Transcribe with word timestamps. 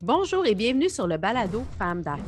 Bonjour 0.00 0.46
et 0.46 0.54
bienvenue 0.54 0.88
sur 0.88 1.08
le 1.08 1.16
balado 1.16 1.64
Femmes 1.76 2.02
d'Hockey. 2.02 2.22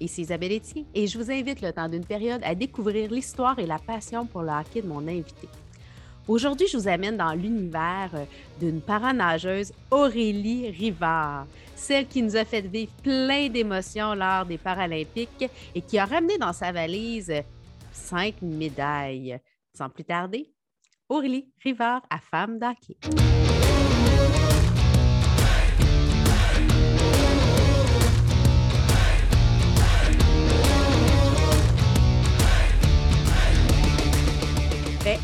Ici 0.00 0.22
Isabelle 0.22 0.52
Etier 0.52 0.86
et 0.94 1.06
je 1.06 1.18
vous 1.18 1.30
invite 1.30 1.60
le 1.60 1.70
temps 1.70 1.86
d'une 1.86 2.06
période 2.06 2.40
à 2.42 2.54
découvrir 2.54 3.10
l'histoire 3.10 3.58
et 3.58 3.66
la 3.66 3.78
passion 3.78 4.24
pour 4.24 4.40
le 4.40 4.48
hockey 4.48 4.80
de 4.80 4.86
mon 4.88 5.06
invité. 5.06 5.50
Aujourd'hui, 6.26 6.66
je 6.66 6.78
vous 6.78 6.88
amène 6.88 7.18
dans 7.18 7.34
l'univers 7.34 8.08
euh, 8.14 8.24
d'une 8.58 8.80
paranageuse 8.80 9.70
Aurélie 9.90 10.70
Rivard, 10.70 11.46
celle 11.76 12.06
qui 12.06 12.22
nous 12.22 12.36
a 12.36 12.44
fait 12.46 12.62
vivre 12.62 12.92
plein 13.02 13.50
d'émotions 13.50 14.14
lors 14.14 14.46
des 14.46 14.56
Paralympiques 14.56 15.50
et 15.74 15.82
qui 15.82 15.98
a 15.98 16.06
ramené 16.06 16.38
dans 16.38 16.54
sa 16.54 16.72
valise 16.72 17.34
cinq 17.92 18.40
médailles. 18.40 19.38
Sans 19.76 19.90
plus 19.90 20.04
tarder, 20.04 20.54
Aurélie 21.10 21.52
Rivard 21.62 22.00
à 22.08 22.18
Femme 22.18 22.58
d'Hockey. 22.58 22.96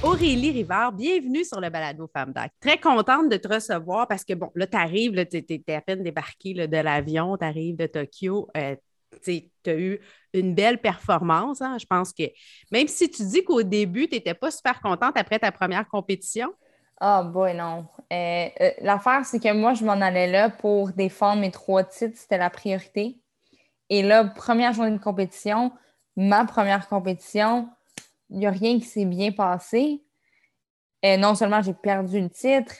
Aurélie 0.02 0.50
Rivard, 0.50 0.92
bienvenue 0.92 1.44
sur 1.44 1.60
le 1.60 1.68
balado 1.68 2.08
Femme 2.10 2.32
d'Hockey. 2.32 2.50
Très 2.58 2.78
contente 2.78 3.28
de 3.28 3.36
te 3.36 3.46
recevoir 3.46 4.08
parce 4.08 4.24
que, 4.24 4.32
bon, 4.32 4.50
là, 4.54 4.66
tu 4.66 4.76
arrives, 4.76 5.26
tu 5.26 5.44
es, 5.46 5.74
à 5.74 5.82
peine 5.82 6.02
débarqué 6.02 6.54
de 6.54 6.76
l'avion, 6.78 7.36
tu 7.36 7.44
arrives 7.44 7.76
de 7.76 7.86
Tokyo. 7.86 8.48
Euh, 8.56 8.76
tu 9.22 9.42
as 9.66 9.74
eu 9.74 10.00
une 10.32 10.54
belle 10.54 10.78
performance. 10.78 11.60
Hein. 11.60 11.76
Je 11.78 11.84
pense 11.84 12.14
que 12.14 12.22
même 12.72 12.88
si 12.88 13.10
tu 13.10 13.22
dis 13.26 13.44
qu'au 13.44 13.62
début, 13.62 14.08
tu 14.08 14.14
n'étais 14.14 14.32
pas 14.32 14.50
super 14.50 14.80
contente 14.80 15.18
après 15.18 15.38
ta 15.38 15.52
première 15.52 15.86
compétition. 15.86 16.50
Ah, 16.98 17.22
oh 17.22 17.28
boy, 17.28 17.54
non. 17.54 17.86
Euh, 18.10 18.48
euh, 18.58 18.70
l'affaire, 18.80 19.26
c'est 19.26 19.38
que 19.38 19.52
moi, 19.52 19.74
je 19.74 19.84
m'en 19.84 20.00
allais 20.00 20.30
là 20.30 20.48
pour 20.48 20.92
défendre 20.92 21.42
mes 21.42 21.50
trois 21.50 21.84
titres. 21.84 22.16
C'était 22.16 22.38
la 22.38 22.48
priorité. 22.48 23.20
Et 23.90 24.02
là, 24.02 24.24
première 24.24 24.72
journée 24.72 24.96
de 24.96 25.02
compétition, 25.02 25.72
ma 26.16 26.46
première 26.46 26.88
compétition, 26.88 27.68
il 28.30 28.38
n'y 28.38 28.46
a 28.46 28.50
rien 28.50 28.78
qui 28.78 28.86
s'est 28.86 29.04
bien 29.04 29.32
passé. 29.32 30.02
Euh, 31.04 31.16
non 31.16 31.34
seulement 31.34 31.62
j'ai 31.62 31.74
perdu 31.74 32.20
le 32.20 32.30
titre, 32.30 32.74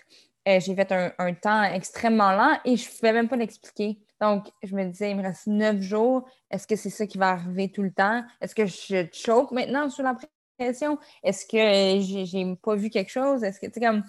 euh, 0.49 0.61
j'ai 0.61 0.75
fait 0.75 0.93
un, 0.93 1.35
temps 1.35 1.63
extrêmement 1.65 2.33
lent 2.33 2.59
et 2.65 2.77
je 2.77 2.89
ne 2.89 2.95
pouvais 2.97 3.13
même 3.13 3.29
pas 3.29 3.37
l'expliquer. 3.37 3.99
Donc, 4.21 4.51
je 4.63 4.75
me 4.75 4.85
disais, 4.85 5.11
il 5.11 5.17
me 5.17 5.23
reste 5.23 5.47
neuf 5.47 5.81
jours. 5.81 6.29
Est-ce 6.51 6.67
que 6.67 6.77
c'est 6.77 6.91
ça 6.91 7.07
qui 7.07 7.19
va 7.19 7.31
arriver 7.31 7.71
tout 7.71 7.83
le 7.83 7.93
temps? 7.93 8.23
Est-ce 8.41 8.55
que 8.55 8.67
je 8.67 9.07
choke 9.13 9.51
maintenant 9.53 9.89
sous 9.89 10.03
la 10.03 10.17
pression? 10.59 10.99
Est-ce 11.23 11.47
que 11.47 12.25
j'ai 12.27 12.57
pas 12.63 12.75
vu 12.75 12.91
quelque 12.91 13.11
chose? 13.11 13.43
Est-ce 13.43 13.59
que, 13.61 13.67
tu 13.67 13.75
sais, 13.75 13.81
comme 13.81 14.05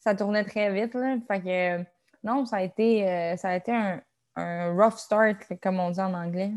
ça 0.00 0.14
tournait 0.14 0.44
très 0.44 0.70
vite, 0.72 0.94
là. 0.94 1.16
Fait 1.26 1.40
que, 1.40 1.84
non, 2.22 2.44
ça 2.44 2.56
a 2.56 2.62
été, 2.62 3.08
euh, 3.08 3.36
ça 3.36 3.50
a 3.50 3.56
été 3.56 3.72
un 4.36 4.74
rough 4.74 4.98
start, 4.98 5.38
comme 5.62 5.80
on 5.80 5.90
dit 5.90 6.00
en 6.00 6.12
anglais. 6.12 6.52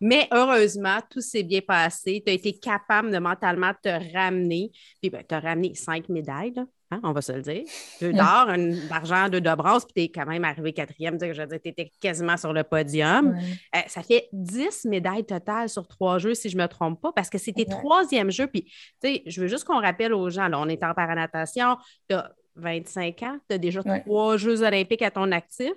Mais 0.00 0.28
heureusement, 0.32 0.98
tout 1.10 1.20
s'est 1.20 1.42
bien 1.42 1.60
passé. 1.60 2.22
Tu 2.24 2.30
as 2.30 2.34
été 2.34 2.58
capable 2.58 3.10
de 3.10 3.18
mentalement 3.18 3.72
te 3.82 3.88
ramener. 4.14 4.70
Puis 5.00 5.10
ben, 5.10 5.22
tu 5.28 5.34
as 5.34 5.40
ramené 5.40 5.74
cinq 5.74 6.08
médailles, 6.08 6.54
hein, 6.90 7.00
on 7.02 7.12
va 7.12 7.22
se 7.22 7.32
le 7.32 7.42
dire. 7.42 7.64
Deux 8.00 8.12
d'or, 8.12 8.48
un 8.48 8.70
d'argent, 8.88 9.28
deux 9.28 9.40
de 9.40 9.54
bronze, 9.54 9.84
puis 9.84 9.94
tu 9.94 10.02
es 10.02 10.08
quand 10.08 10.26
même 10.26 10.44
arrivé 10.44 10.72
quatrième. 10.72 11.18
Je 11.20 11.40
veux 11.40 11.46
dire, 11.46 11.60
tu 11.62 11.68
étais 11.68 11.90
quasiment 12.00 12.36
sur 12.36 12.52
le 12.52 12.64
podium. 12.64 13.36
Euh, 13.74 13.78
ça 13.86 14.02
fait 14.02 14.28
dix 14.32 14.84
médailles 14.84 15.24
totales 15.24 15.68
sur 15.68 15.86
trois 15.86 16.18
jeux, 16.18 16.34
si 16.34 16.48
je 16.48 16.56
ne 16.56 16.62
me 16.62 16.68
trompe 16.68 17.00
pas, 17.00 17.12
parce 17.12 17.30
que 17.30 17.38
c'était 17.38 17.64
troisième 17.64 18.30
jeu. 18.30 18.46
Puis, 18.46 18.64
tu 18.64 18.72
sais, 19.02 19.22
je 19.26 19.40
veux 19.40 19.48
juste 19.48 19.64
qu'on 19.64 19.80
rappelle 19.80 20.12
aux 20.12 20.30
gens, 20.30 20.48
là, 20.48 20.58
on 20.60 20.68
est 20.68 20.82
en 20.82 20.94
paranatation, 20.94 21.76
tu 22.08 22.16
as 22.16 22.30
25 22.56 23.22
ans, 23.22 23.38
tu 23.48 23.54
as 23.54 23.58
déjà 23.58 23.82
trois 23.82 24.36
Jeux 24.36 24.62
olympiques 24.62 25.02
à 25.02 25.10
ton 25.10 25.30
actif. 25.32 25.72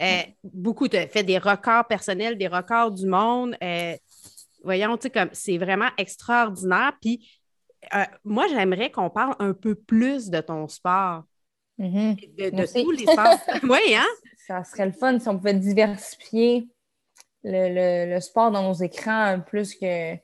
Euh, 0.00 0.22
beaucoup, 0.42 0.88
tu 0.88 0.96
as 0.96 1.06
fait 1.06 1.22
des 1.22 1.38
records 1.38 1.86
personnels, 1.86 2.36
des 2.36 2.48
records 2.48 2.90
du 2.90 3.06
monde. 3.06 3.56
Euh, 3.62 3.96
voyons, 4.62 4.96
tu 4.96 5.02
sais, 5.02 5.10
comme 5.10 5.30
c'est 5.32 5.58
vraiment 5.58 5.88
extraordinaire. 5.96 6.92
Puis 7.00 7.28
euh, 7.94 8.04
moi, 8.24 8.46
j'aimerais 8.48 8.90
qu'on 8.90 9.10
parle 9.10 9.36
un 9.38 9.52
peu 9.52 9.74
plus 9.74 10.30
de 10.30 10.40
ton 10.40 10.66
sport. 10.68 11.24
Mm-hmm. 11.78 12.50
De, 12.50 12.82
tous 12.82 12.90
les 12.90 13.06
sports. 13.06 13.38
oui, 13.64 13.94
hein? 13.94 14.06
Ça 14.46 14.62
serait 14.64 14.86
le 14.86 14.92
fun 14.92 15.18
si 15.18 15.28
on 15.28 15.36
pouvait 15.36 15.54
diversifier 15.54 16.68
le 17.42 18.20
sport 18.20 18.50
dans 18.50 18.62
nos 18.62 18.74
écrans 18.74 19.40
plus 19.40 19.74
que 19.74 20.16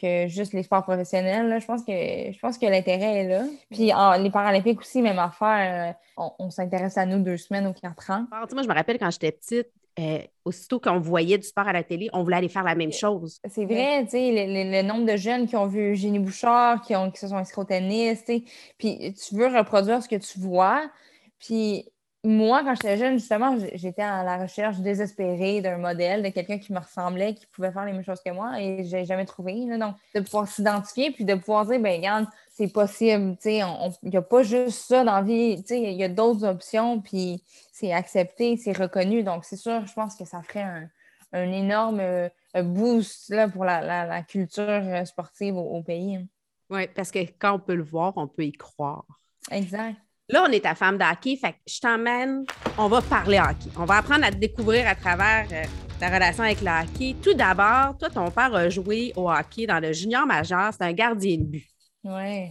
que 0.00 0.26
juste 0.26 0.52
les 0.52 0.62
sports 0.62 0.82
professionnels. 0.82 1.60
Je 1.60 1.66
pense 1.66 1.82
que 1.82 1.92
je 1.92 2.38
pense 2.38 2.58
que 2.58 2.66
l'intérêt 2.66 3.18
est 3.18 3.28
là. 3.28 3.44
Puis 3.70 3.92
les 4.22 4.30
Paralympiques 4.30 4.80
aussi, 4.80 5.02
même 5.02 5.18
affaire, 5.18 5.96
euh, 6.18 6.32
on, 6.38 6.50
s'intéresse 6.50 6.96
à 6.98 7.06
nous 7.06 7.22
deux 7.22 7.36
semaines 7.36 7.66
ou 7.66 7.72
quatre 7.72 8.10
ans. 8.10 8.26
Ah, 8.32 8.44
moi, 8.52 8.62
je 8.62 8.68
me 8.68 8.74
rappelle 8.74 8.98
quand 8.98 9.10
j'étais 9.10 9.32
petite, 9.32 9.68
euh, 9.98 10.18
aussitôt 10.44 10.80
qu'on 10.80 10.98
voyait 10.98 11.36
du 11.36 11.46
sport 11.46 11.68
à 11.68 11.72
la 11.72 11.82
télé, 11.82 12.08
on 12.12 12.22
voulait 12.22 12.36
aller 12.36 12.48
faire 12.48 12.64
la 12.64 12.74
même 12.74 12.92
chose. 12.92 13.40
C'est 13.48 13.66
vrai, 13.66 14.04
tu 14.04 14.12
sais, 14.12 14.46
le, 14.48 14.82
nombre 14.82 15.04
de 15.10 15.16
jeunes 15.16 15.46
qui 15.46 15.56
ont 15.56 15.66
vu 15.66 15.92
Eugénie 15.92 16.18
Bouchard, 16.18 16.80
qui, 16.80 16.96
ont, 16.96 17.10
qui 17.10 17.20
se 17.20 17.28
sont 17.28 17.36
inscrits 17.36 17.60
au 17.60 17.64
tennis, 17.64 18.24
tu 18.24 18.38
sais, 18.38 18.44
puis 18.78 19.12
tu 19.12 19.34
veux 19.34 19.48
reproduire 19.48 20.02
ce 20.02 20.08
que 20.08 20.16
tu 20.16 20.38
vois, 20.38 20.90
puis 21.38 21.84
moi, 22.24 22.62
quand 22.62 22.74
j'étais 22.76 22.96
jeune, 22.96 23.18
justement, 23.18 23.56
j'étais 23.74 24.02
à 24.02 24.22
la 24.22 24.38
recherche 24.38 24.78
désespérée 24.78 25.60
d'un 25.60 25.78
modèle, 25.78 26.22
de 26.22 26.28
quelqu'un 26.28 26.58
qui 26.58 26.72
me 26.72 26.78
ressemblait, 26.78 27.34
qui 27.34 27.46
pouvait 27.46 27.72
faire 27.72 27.84
les 27.84 27.92
mêmes 27.92 28.04
choses 28.04 28.22
que 28.24 28.30
moi, 28.30 28.60
et 28.60 28.84
je 28.84 28.96
n'ai 28.96 29.04
jamais 29.04 29.24
trouvé. 29.24 29.66
Donc, 29.76 29.96
de 30.14 30.20
pouvoir 30.20 30.46
s'identifier, 30.46 31.10
puis 31.10 31.24
de 31.24 31.34
pouvoir 31.34 31.66
dire, 31.66 31.80
ben 31.80 31.96
regarde, 31.96 32.26
c'est 32.50 32.72
possible, 32.72 33.36
il 33.44 33.88
n'y 34.04 34.16
a 34.16 34.22
pas 34.22 34.44
juste 34.44 34.86
ça 34.86 35.02
dans 35.02 35.16
la 35.16 35.22
vie, 35.22 35.64
il 35.68 35.92
y 35.94 36.04
a 36.04 36.08
d'autres 36.08 36.44
options, 36.44 37.00
puis 37.00 37.42
c'est 37.72 37.92
accepté, 37.92 38.56
c'est 38.56 38.76
reconnu. 38.76 39.24
Donc, 39.24 39.44
c'est 39.44 39.56
sûr, 39.56 39.84
je 39.84 39.92
pense 39.92 40.14
que 40.14 40.24
ça 40.24 40.42
ferait 40.42 40.88
un, 41.32 41.50
énorme 41.50 42.00
euh, 42.00 42.28
boost 42.54 43.30
là, 43.30 43.48
pour 43.48 43.64
la, 43.64 44.22
culture 44.22 44.64
euh, 44.68 45.04
sportive 45.04 45.56
au 45.56 45.82
pays. 45.82 46.16
Hein. 46.16 46.26
Oui, 46.70 46.86
parce 46.94 47.10
que 47.10 47.18
quand 47.38 47.54
on 47.54 47.58
peut 47.58 47.74
le 47.74 47.82
voir, 47.82 48.12
on 48.16 48.28
peut 48.28 48.44
y 48.44 48.52
croire. 48.52 49.04
Exact. 49.50 49.96
Là, 50.28 50.44
on 50.48 50.52
est 50.52 50.60
ta 50.60 50.74
femme 50.74 50.98
d'hockey, 50.98 51.36
fait 51.36 51.52
que 51.52 51.58
je 51.66 51.80
t'emmène, 51.80 52.44
on 52.78 52.88
va 52.88 53.02
parler 53.02 53.38
hockey. 53.38 53.70
On 53.76 53.84
va 53.84 53.96
apprendre 53.96 54.24
à 54.24 54.30
te 54.30 54.36
découvrir 54.36 54.86
à 54.86 54.94
travers 54.94 55.46
euh, 55.52 55.64
ta 55.98 56.08
relation 56.08 56.44
avec 56.44 56.60
le 56.60 56.68
hockey. 56.68 57.16
Tout 57.20 57.34
d'abord, 57.34 57.98
toi, 57.98 58.08
ton 58.08 58.30
père 58.30 58.54
a 58.54 58.68
joué 58.68 59.12
au 59.16 59.30
hockey 59.30 59.66
dans 59.66 59.80
le 59.80 59.92
junior 59.92 60.24
majeur, 60.26 60.72
c'est 60.72 60.84
un 60.84 60.92
gardien 60.92 61.36
de 61.36 61.42
but. 61.42 61.66
Oui. 62.04 62.50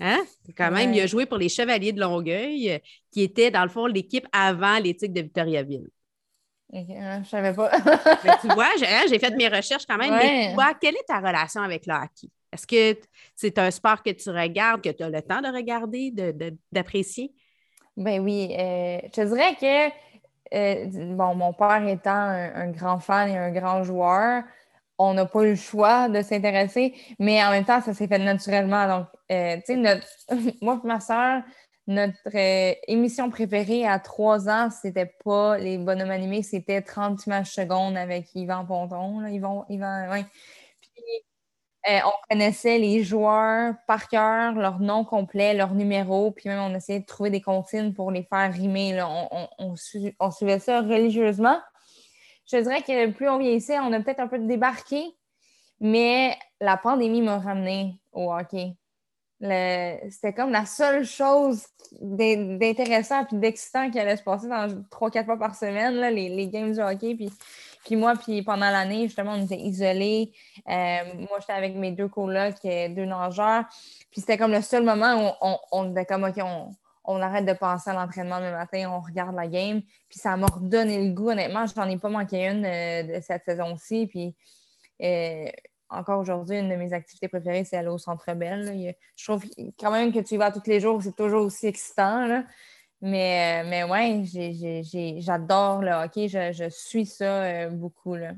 Hein? 0.00 0.20
Quand 0.56 0.72
même, 0.72 0.92
il 0.92 1.00
a 1.00 1.06
joué 1.06 1.26
pour 1.26 1.38
les 1.38 1.48
Chevaliers 1.48 1.92
de 1.92 2.00
Longueuil, 2.00 2.72
euh, 2.72 2.78
qui 3.12 3.22
était, 3.22 3.50
dans 3.52 3.62
le 3.62 3.68
fond, 3.68 3.86
l'équipe 3.86 4.26
avant 4.32 4.78
l'éthique 4.78 5.12
de 5.12 5.20
Victoriaville. 5.20 5.88
Je 6.72 7.18
ne 7.18 7.24
savais 7.24 7.52
pas. 7.52 7.70
tu 8.40 8.48
vois, 8.48 8.70
hein, 8.82 9.04
j'ai 9.08 9.18
fait 9.18 9.30
mes 9.36 9.48
recherches 9.48 9.86
quand 9.86 9.98
même. 9.98 10.14
Mais 10.14 10.54
toi, 10.54 10.74
quelle 10.80 10.96
est 10.96 11.06
ta 11.06 11.18
relation 11.18 11.62
avec 11.62 11.86
le 11.86 11.94
hockey? 11.94 12.28
Est-ce 12.52 12.66
que 12.66 13.00
c'est 13.34 13.58
un 13.58 13.70
sport 13.70 14.02
que 14.02 14.10
tu 14.10 14.30
regardes, 14.30 14.82
que 14.82 14.90
tu 14.90 15.02
as 15.02 15.08
le 15.08 15.22
temps 15.22 15.40
de 15.40 15.48
regarder, 15.48 16.12
d'apprécier? 16.70 17.34
ben 17.96 18.20
oui. 18.22 18.54
Euh, 18.58 18.98
je 19.04 19.10
te 19.10 19.20
dirais 19.22 19.56
que, 19.56 19.92
euh, 20.54 21.14
bon, 21.14 21.34
mon 21.34 21.52
père 21.52 21.86
étant 21.86 22.10
un, 22.10 22.70
grand 22.70 22.98
fan 22.98 23.28
et 23.28 23.38
un 23.38 23.50
grand 23.50 23.82
joueur, 23.84 24.44
on 24.98 25.14
n'a 25.14 25.26
pas 25.26 25.42
eu 25.44 25.50
le 25.50 25.56
choix 25.56 26.08
de 26.08 26.22
s'intéresser, 26.22 26.94
mais 27.18 27.42
en 27.44 27.50
même 27.50 27.64
temps, 27.64 27.80
ça 27.80 27.94
s'est 27.94 28.06
fait 28.08 28.18
naturellement. 28.18 28.86
Donc, 28.86 29.06
euh, 29.30 29.56
tu 29.66 29.82
sais, 29.82 30.00
moi 30.62 30.80
et 30.82 30.86
ma 30.86 31.00
soeur, 31.00 31.42
notre 31.86 32.30
émission 32.88 33.30
préférée 33.30 33.86
à 33.86 33.98
trois 33.98 34.48
ans, 34.48 34.70
c'était 34.70 35.12
pas 35.24 35.58
les 35.58 35.78
bonhommes 35.78 36.10
animés, 36.10 36.42
c'était 36.42 36.82
30 36.82 37.26
images 37.26 37.52
secondes 37.52 37.96
avec 37.96 38.34
Yvan 38.34 38.64
Ponton. 38.66 39.20
Là, 39.20 39.30
Yvan, 39.30 39.66
Yvan, 39.68 40.08
ouais. 40.10 40.24
Euh, 41.88 41.98
on 42.06 42.12
connaissait 42.30 42.78
les 42.78 43.02
joueurs 43.02 43.74
par 43.88 44.08
cœur, 44.08 44.54
leur 44.54 44.78
nom 44.78 45.04
complet, 45.04 45.52
leur 45.52 45.74
numéro, 45.74 46.30
puis 46.30 46.48
même 46.48 46.60
on 46.60 46.74
essayait 46.76 47.00
de 47.00 47.06
trouver 47.06 47.30
des 47.30 47.40
consignes 47.40 47.92
pour 47.92 48.12
les 48.12 48.22
faire 48.22 48.52
rimer. 48.52 49.02
On, 49.58 49.74
suivait 49.76 50.58
ça 50.60 50.80
religieusement. 50.80 51.58
Je 52.46 52.58
dirais 52.58 52.82
que 52.82 53.10
plus 53.10 53.28
on 53.28 53.38
vieillissait, 53.38 53.80
on 53.80 53.92
a 53.92 54.00
peut-être 54.00 54.20
un 54.20 54.28
peu 54.28 54.38
débarqué, 54.38 55.04
mais 55.80 56.38
la 56.60 56.76
pandémie 56.76 57.22
m'a 57.22 57.38
ramené 57.38 57.98
au 58.12 58.32
hockey. 58.32 58.76
C'était 59.42 60.32
comme 60.34 60.52
la 60.52 60.64
seule 60.64 61.04
chose 61.04 61.66
d'intéressant 62.00 63.26
et 63.32 63.36
d'excitant 63.36 63.90
qui 63.90 63.98
allait 63.98 64.16
se 64.16 64.22
passer 64.22 64.48
dans 64.48 64.82
trois, 64.90 65.10
quatre 65.10 65.26
fois 65.26 65.38
par 65.38 65.54
semaine, 65.54 66.00
les, 66.14 66.28
les 66.28 66.48
games 66.48 66.72
du 66.72 66.80
hockey. 66.80 67.14
Puis 67.16 67.30
puis 67.84 67.96
moi, 67.96 68.14
puis 68.14 68.42
pendant 68.42 68.70
l'année, 68.70 69.04
justement, 69.04 69.32
on 69.32 69.44
était 69.44 69.58
isolés. 69.58 70.32
Euh, 70.68 71.14
moi, 71.28 71.38
j'étais 71.40 71.52
avec 71.52 71.74
mes 71.74 71.90
deux 71.90 72.08
colocs, 72.08 72.62
deux 72.62 73.04
nageurs. 73.04 73.64
Puis 74.10 74.20
c'était 74.20 74.38
comme 74.38 74.52
le 74.52 74.62
seul 74.62 74.84
moment 74.84 75.34
où 75.42 75.48
on, 75.72 75.90
était 75.90 76.06
comme, 76.06 76.24
OK, 76.24 76.40
on, 77.04 77.20
arrête 77.20 77.44
de 77.44 77.52
penser 77.52 77.90
à 77.90 77.94
l'entraînement 77.94 78.38
le 78.38 78.52
matin, 78.52 78.90
on 78.90 79.00
regarde 79.00 79.34
la 79.34 79.48
game. 79.48 79.82
Puis 80.08 80.18
ça 80.20 80.36
m'a 80.36 80.46
redonné 80.46 81.08
le 81.08 81.12
goût, 81.12 81.30
honnêtement. 81.30 81.64
J'en 81.74 81.88
ai 81.88 81.98
pas 81.98 82.08
manqué 82.08 82.46
une 82.46 82.64
euh, 82.64 83.02
de 83.02 83.20
cette 83.20 83.44
saison-ci. 83.44 84.06
Puis 84.06 84.36
euh, 85.02 85.48
encore 85.92 86.20
aujourd'hui, 86.20 86.58
une 86.58 86.68
de 86.68 86.76
mes 86.76 86.92
activités 86.92 87.28
préférées, 87.28 87.64
c'est 87.64 87.76
aller 87.76 87.88
au 87.88 87.98
Centre 87.98 88.32
Belle. 88.34 88.94
Je 89.16 89.24
trouve 89.24 89.44
quand 89.78 89.90
même 89.90 90.12
que 90.12 90.20
tu 90.20 90.34
y 90.34 90.36
vas 90.36 90.50
tous 90.50 90.66
les 90.66 90.80
jours, 90.80 91.02
c'est 91.02 91.16
toujours 91.16 91.44
aussi 91.44 91.66
excitant. 91.66 92.44
Mais, 93.00 93.64
mais 93.64 93.84
ouais, 93.84 94.22
j'adore 95.18 95.82
le 95.82 95.90
hockey. 95.90 96.28
Je, 96.28 96.52
je 96.52 96.68
suis 96.70 97.04
ça 97.04 97.68
beaucoup. 97.68 98.14
Là. 98.14 98.32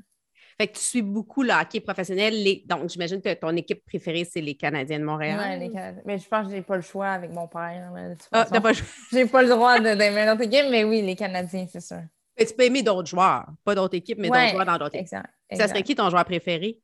Fait 0.58 0.68
que 0.68 0.74
tu 0.74 0.84
suis 0.84 1.02
beaucoup 1.02 1.42
le 1.42 1.50
hockey 1.52 1.80
professionnel. 1.80 2.34
Donc, 2.66 2.88
j'imagine 2.88 3.20
que 3.20 3.34
ton 3.34 3.54
équipe 3.56 3.84
préférée, 3.84 4.24
c'est 4.24 4.40
les 4.40 4.54
Canadiens 4.54 5.00
de 5.00 5.04
Montréal. 5.04 5.40
Oui, 5.42 5.66
les 5.66 5.70
Canadiens. 5.72 6.02
Mais 6.06 6.18
je 6.18 6.28
pense 6.28 6.46
que 6.46 6.54
j'ai 6.54 6.62
pas 6.62 6.76
le 6.76 6.82
choix 6.82 7.08
avec 7.08 7.32
mon 7.32 7.48
père. 7.48 7.92
Ah, 8.30 8.46
t'as 8.50 8.60
pas 8.60 8.68
le 8.68 8.74
choix. 8.74 8.86
J'ai 9.12 9.26
pas 9.26 9.42
le 9.42 9.48
droit 9.48 9.80
d'aimer 9.80 10.26
d'autres 10.26 10.42
équipes, 10.42 10.70
mais 10.70 10.84
oui, 10.84 11.02
les 11.02 11.16
Canadiens, 11.16 11.66
c'est 11.68 11.80
sûr. 11.80 12.02
Mais 12.38 12.46
tu 12.46 12.54
peux 12.54 12.64
aimer 12.64 12.82
d'autres 12.82 13.08
joueurs, 13.08 13.46
pas 13.64 13.74
d'autres 13.74 13.96
équipes, 13.96 14.18
mais 14.18 14.28
d'autres 14.28 14.50
joueurs 14.50 14.66
dans 14.66 14.78
d'autres 14.78 14.96
équipes. 14.96 15.18
Ça 15.52 15.68
serait 15.68 15.82
qui 15.82 15.94
ton 15.94 16.08
joueur 16.10 16.24
préféré? 16.24 16.80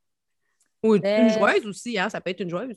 Ou 0.83 0.97
une 0.97 1.05
euh, 1.05 1.29
joueuse 1.29 1.67
aussi, 1.67 1.99
hein? 1.99 2.09
Ça 2.09 2.21
peut 2.21 2.31
être 2.31 2.41
une 2.41 2.51
joueuse. 2.51 2.77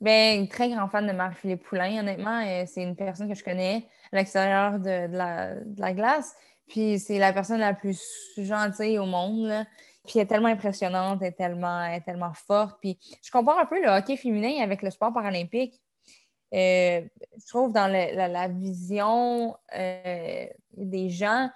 Ben, 0.00 0.48
très 0.48 0.70
grand 0.70 0.88
fan 0.88 1.06
de 1.06 1.12
Marie-Philippe 1.12 1.62
Poulain, 1.64 2.00
honnêtement. 2.00 2.42
Euh, 2.46 2.64
c'est 2.66 2.82
une 2.82 2.96
personne 2.96 3.28
que 3.28 3.34
je 3.34 3.44
connais 3.44 3.86
à 4.12 4.16
l'extérieur 4.16 4.78
de, 4.78 5.14
la, 5.14 5.54
de, 5.56 5.80
la, 5.80 5.92
glace. 5.92 6.34
Puis 6.66 6.98
c'est 6.98 7.18
la 7.18 7.32
personne 7.32 7.60
la 7.60 7.74
plus 7.74 8.00
gentille 8.38 8.98
au 8.98 9.04
monde. 9.04 9.46
Là. 9.46 9.66
Puis 10.06 10.18
elle 10.18 10.22
est 10.22 10.26
tellement 10.26 10.48
impressionnante, 10.48 11.18
elle 11.20 11.28
est 11.28 11.32
tellement, 11.32 11.84
est 11.84 12.00
tellement 12.00 12.32
forte. 12.32 12.78
Puis 12.80 12.98
je 13.22 13.30
compare 13.30 13.58
un 13.58 13.66
peu 13.66 13.80
le 13.80 13.88
hockey 13.88 14.16
féminin 14.16 14.62
avec 14.62 14.82
le 14.82 14.90
sport 14.90 15.12
paralympique. 15.12 15.80
Euh, 16.52 17.02
je 17.36 17.46
trouve 17.46 17.72
dans 17.72 17.86
la, 17.86 18.48
vision 18.48 19.56
euh, 19.76 20.46
des 20.76 21.10
gens, 21.10 21.48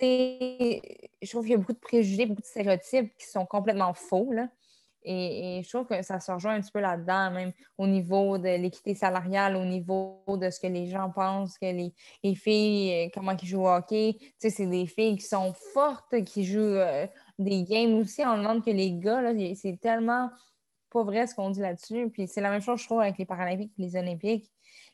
je 0.00 1.28
trouve 1.28 1.42
qu'il 1.42 1.52
y 1.52 1.54
a 1.54 1.58
beaucoup 1.58 1.72
de 1.72 1.78
préjugés, 1.78 2.26
beaucoup 2.26 2.42
de 2.42 2.46
stéréotypes 2.46 3.16
qui 3.18 3.26
sont 3.26 3.46
complètement 3.46 3.94
faux. 3.94 4.30
Là. 4.30 4.48
Et, 5.06 5.62
je 5.62 5.68
trouve 5.68 5.86
que 5.86 6.02
ça 6.02 6.18
se 6.18 6.30
rejoint 6.32 6.54
un 6.54 6.60
petit 6.60 6.72
peu 6.72 6.80
là-dedans, 6.80 7.30
même 7.30 7.52
au 7.78 7.86
niveau 7.86 8.38
de 8.38 8.60
l'équité 8.60 8.94
salariale, 8.94 9.56
au 9.56 9.64
niveau 9.64 10.22
de 10.28 10.50
ce 10.50 10.58
que 10.58 10.66
les 10.66 10.88
gens 10.88 11.10
pensent, 11.10 11.56
que 11.58 11.66
les, 11.66 12.34
filles, 12.34 13.06
euh, 13.06 13.08
comment 13.14 13.36
ils 13.40 13.46
jouent 13.46 13.62
au 13.62 13.68
hockey. 13.68 14.16
Tu 14.18 14.30
sais, 14.38 14.50
c'est 14.50 14.66
des 14.66 14.86
filles 14.86 15.16
qui 15.16 15.26
sont 15.26 15.52
fortes, 15.72 16.22
qui 16.24 16.44
jouent 16.44 16.58
euh, 16.58 17.06
des 17.38 17.62
games 17.62 17.94
aussi 17.94 18.24
en 18.24 18.36
demande 18.36 18.64
que 18.64 18.70
les 18.70 18.92
gars. 18.92 19.22
C'est 19.54 19.78
tellement 19.80 20.30
pas 20.90 21.04
vrai 21.04 21.26
ce 21.26 21.34
qu'on 21.34 21.50
dit 21.50 21.60
là-dessus. 21.60 22.10
Puis 22.10 22.26
c'est 22.26 22.40
la 22.40 22.50
même 22.50 22.62
chose, 22.62 22.80
je 22.80 22.86
trouve, 22.86 23.00
avec 23.00 23.16
les 23.18 23.26
Paralympiques 23.26 23.72
et 23.78 23.82
les 23.82 23.96
Olympiques 23.96 24.50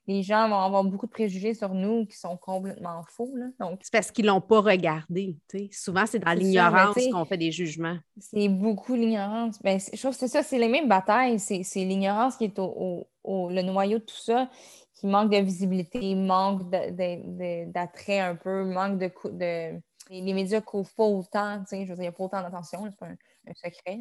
les 0.06 0.22
gens 0.22 0.48
vont 0.48 0.58
avoir 0.58 0.84
beaucoup 0.84 1.06
de 1.06 1.12
préjugés 1.12 1.54
sur 1.54 1.74
nous 1.74 2.06
qui 2.06 2.16
sont 2.16 2.36
complètement 2.36 3.02
faux. 3.08 3.32
Donc... 3.60 3.78
C'est 3.82 3.92
parce 3.92 4.10
qu'ils 4.10 4.24
ne 4.24 4.30
l'ont 4.30 4.40
pas 4.40 4.60
regardé. 4.60 5.36
Souvent, 5.70 6.06
c'est 6.06 6.18
dans 6.18 6.32
l'ignorance 6.32 6.96
qu'on 7.12 7.24
fait 7.24 7.36
des 7.36 7.52
jugements. 7.52 7.98
C'est 8.18 8.48
beaucoup 8.48 8.94
l'ignorance. 8.94 9.60
Ben, 9.62 9.78
je 9.78 9.98
trouve 9.98 10.12
que 10.12 10.18
c'est 10.18 10.28
ça, 10.28 10.42
c'est 10.42 10.58
les 10.58 10.68
mêmes 10.68 10.88
batailles. 10.88 11.38
C'est 11.38 11.84
l'ignorance 11.84 12.36
qui 12.36 12.44
est 12.44 12.58
au, 12.58 13.06
le 13.24 13.62
noyau 13.62 13.98
de 13.98 14.04
tout 14.04 14.16
ça, 14.16 14.50
qui 14.94 15.06
manque 15.06 15.30
de 15.30 15.38
visibilité, 15.38 16.14
manque 16.14 16.68
d'attrait 16.68 18.20
un 18.20 18.34
peu, 18.34 18.64
manque 18.64 18.98
de. 18.98 19.10
de... 19.30 19.80
Les 20.10 20.34
médias 20.34 20.58
ne 20.58 20.64
couvrent 20.64 20.92
pas 20.94 21.04
autant, 21.04 21.62
je 21.70 21.76
veux 21.76 21.84
dire, 21.84 21.94
il 21.96 22.00
n'y 22.00 22.06
a 22.08 22.12
pas 22.12 22.24
autant 22.24 22.42
d'attention, 22.42 22.84
c'est 22.90 22.98
pas 22.98 23.06
un, 23.06 23.54
secret. 23.54 23.98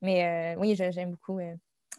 Mais 0.00 0.54
euh, 0.54 0.60
oui, 0.60 0.76
j'aime 0.76 1.12
beaucoup 1.12 1.38
euh, 1.40 1.54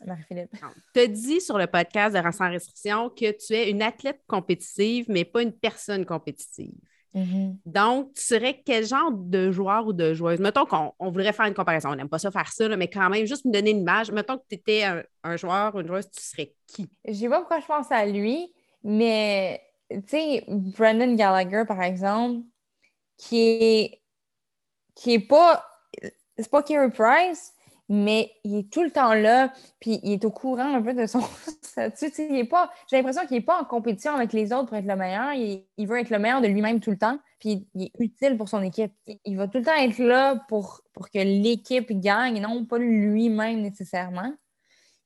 Marie-Philippe. 0.06 0.56
Tu 0.94 1.00
as 1.00 1.07
dit 1.07 1.42
sur 1.42 1.57
le 1.57 1.68
podcast 1.68 2.15
de 2.15 2.31
Sans 2.31 2.50
Restriction 2.50 3.09
que 3.09 3.31
tu 3.31 3.53
es 3.53 3.69
une 3.69 3.81
athlète 3.81 4.21
compétitive, 4.27 5.06
mais 5.09 5.25
pas 5.25 5.42
une 5.42 5.53
personne 5.53 6.06
compétitive. 6.06 6.75
Mm-hmm. 7.15 7.57
Donc, 7.65 8.13
tu 8.13 8.21
serais 8.21 8.62
quel 8.65 8.86
genre 8.86 9.12
de 9.12 9.51
joueur 9.51 9.86
ou 9.88 9.94
de 9.94 10.13
joueuse? 10.13 10.39
Mettons 10.39 10.65
qu'on 10.65 10.94
voudrait 11.00 11.33
faire 11.33 11.45
une 11.45 11.53
comparaison. 11.53 11.89
On 11.89 11.95
n'aime 11.95 12.09
pas 12.09 12.19
ça 12.19 12.31
faire 12.31 12.51
ça, 12.51 12.75
mais 12.77 12.88
quand 12.88 13.09
même, 13.09 13.25
juste 13.25 13.45
me 13.45 13.51
donner 13.51 13.71
une 13.71 13.81
image. 13.81 14.12
Mettons 14.12 14.38
que 14.38 14.44
tu 14.50 14.56
étais 14.56 14.83
un, 15.24 15.36
joueur 15.36 15.75
ou 15.75 15.81
une 15.81 15.88
joueuse, 15.88 16.09
tu 16.09 16.21
serais 16.21 16.53
qui? 16.68 16.89
Je 17.06 17.13
sais 17.13 17.30
pas 17.30 17.39
pourquoi 17.39 17.59
je 17.59 17.65
pense 17.65 17.92
à 17.92 18.06
lui, 18.06 18.53
mais 18.83 19.62
tu 19.89 20.01
sais, 20.07 20.45
Brendan 20.48 21.15
Gallagher, 21.15 21.63
par 21.68 21.81
exemple, 21.81 22.45
qui 23.18 23.39
est, 23.39 24.01
qui 24.95 25.15
est 25.15 25.27
pas. 25.27 25.65
C'est 26.38 26.50
pas 26.50 26.63
Kerry 26.63 26.89
Price, 26.89 27.53
mais 27.94 28.32
il 28.46 28.56
est 28.56 28.72
tout 28.72 28.84
le 28.84 28.90
temps 28.90 29.14
là, 29.14 29.52
puis 29.82 30.00
il 30.04 30.14
est 30.14 30.24
au 30.24 30.32
courant 30.32 30.76
un 30.76 30.82
peu 30.82 30.94
de 30.94 31.06
son 31.06 31.20
statut. 31.62 32.10
pas, 32.50 32.72
j'ai 32.90 32.96
l'impression 32.96 33.28
qu'il 33.28 33.36
n'est 33.36 33.44
pas 33.44 33.62
en 33.62 33.66
compétition 33.66 34.16
avec 34.16 34.32
les 34.32 34.54
autres 34.54 34.68
pour 34.68 34.78
être 34.78 34.86
le 34.86 34.96
meilleur. 34.96 35.34
Il, 35.34 35.88
veut 35.88 36.00
être 36.00 36.10
le 36.10 36.18
meilleur 36.18 36.40
de 36.40 36.48
lui-même 36.48 36.80
tout 36.80 36.92
le 36.92 36.98
temps, 36.98 37.20
puis 37.38 37.68
il 37.76 37.84
est 37.84 37.92
utile 38.00 38.38
pour 38.38 38.48
son 38.48 38.62
équipe. 38.62 38.94
Il, 39.26 39.36
va 39.36 39.50
tout 39.50 39.58
le 39.58 39.66
temps 39.66 39.76
être 39.76 39.98
là 39.98 40.38
pour, 40.48 40.80
pour 40.94 41.10
que 41.10 41.20
l'équipe 41.20 41.92
gagne, 41.92 42.38
et 42.38 42.40
non 42.40 42.64
pas 42.64 42.78
lui-même 42.78 43.60
nécessairement. 43.60 44.34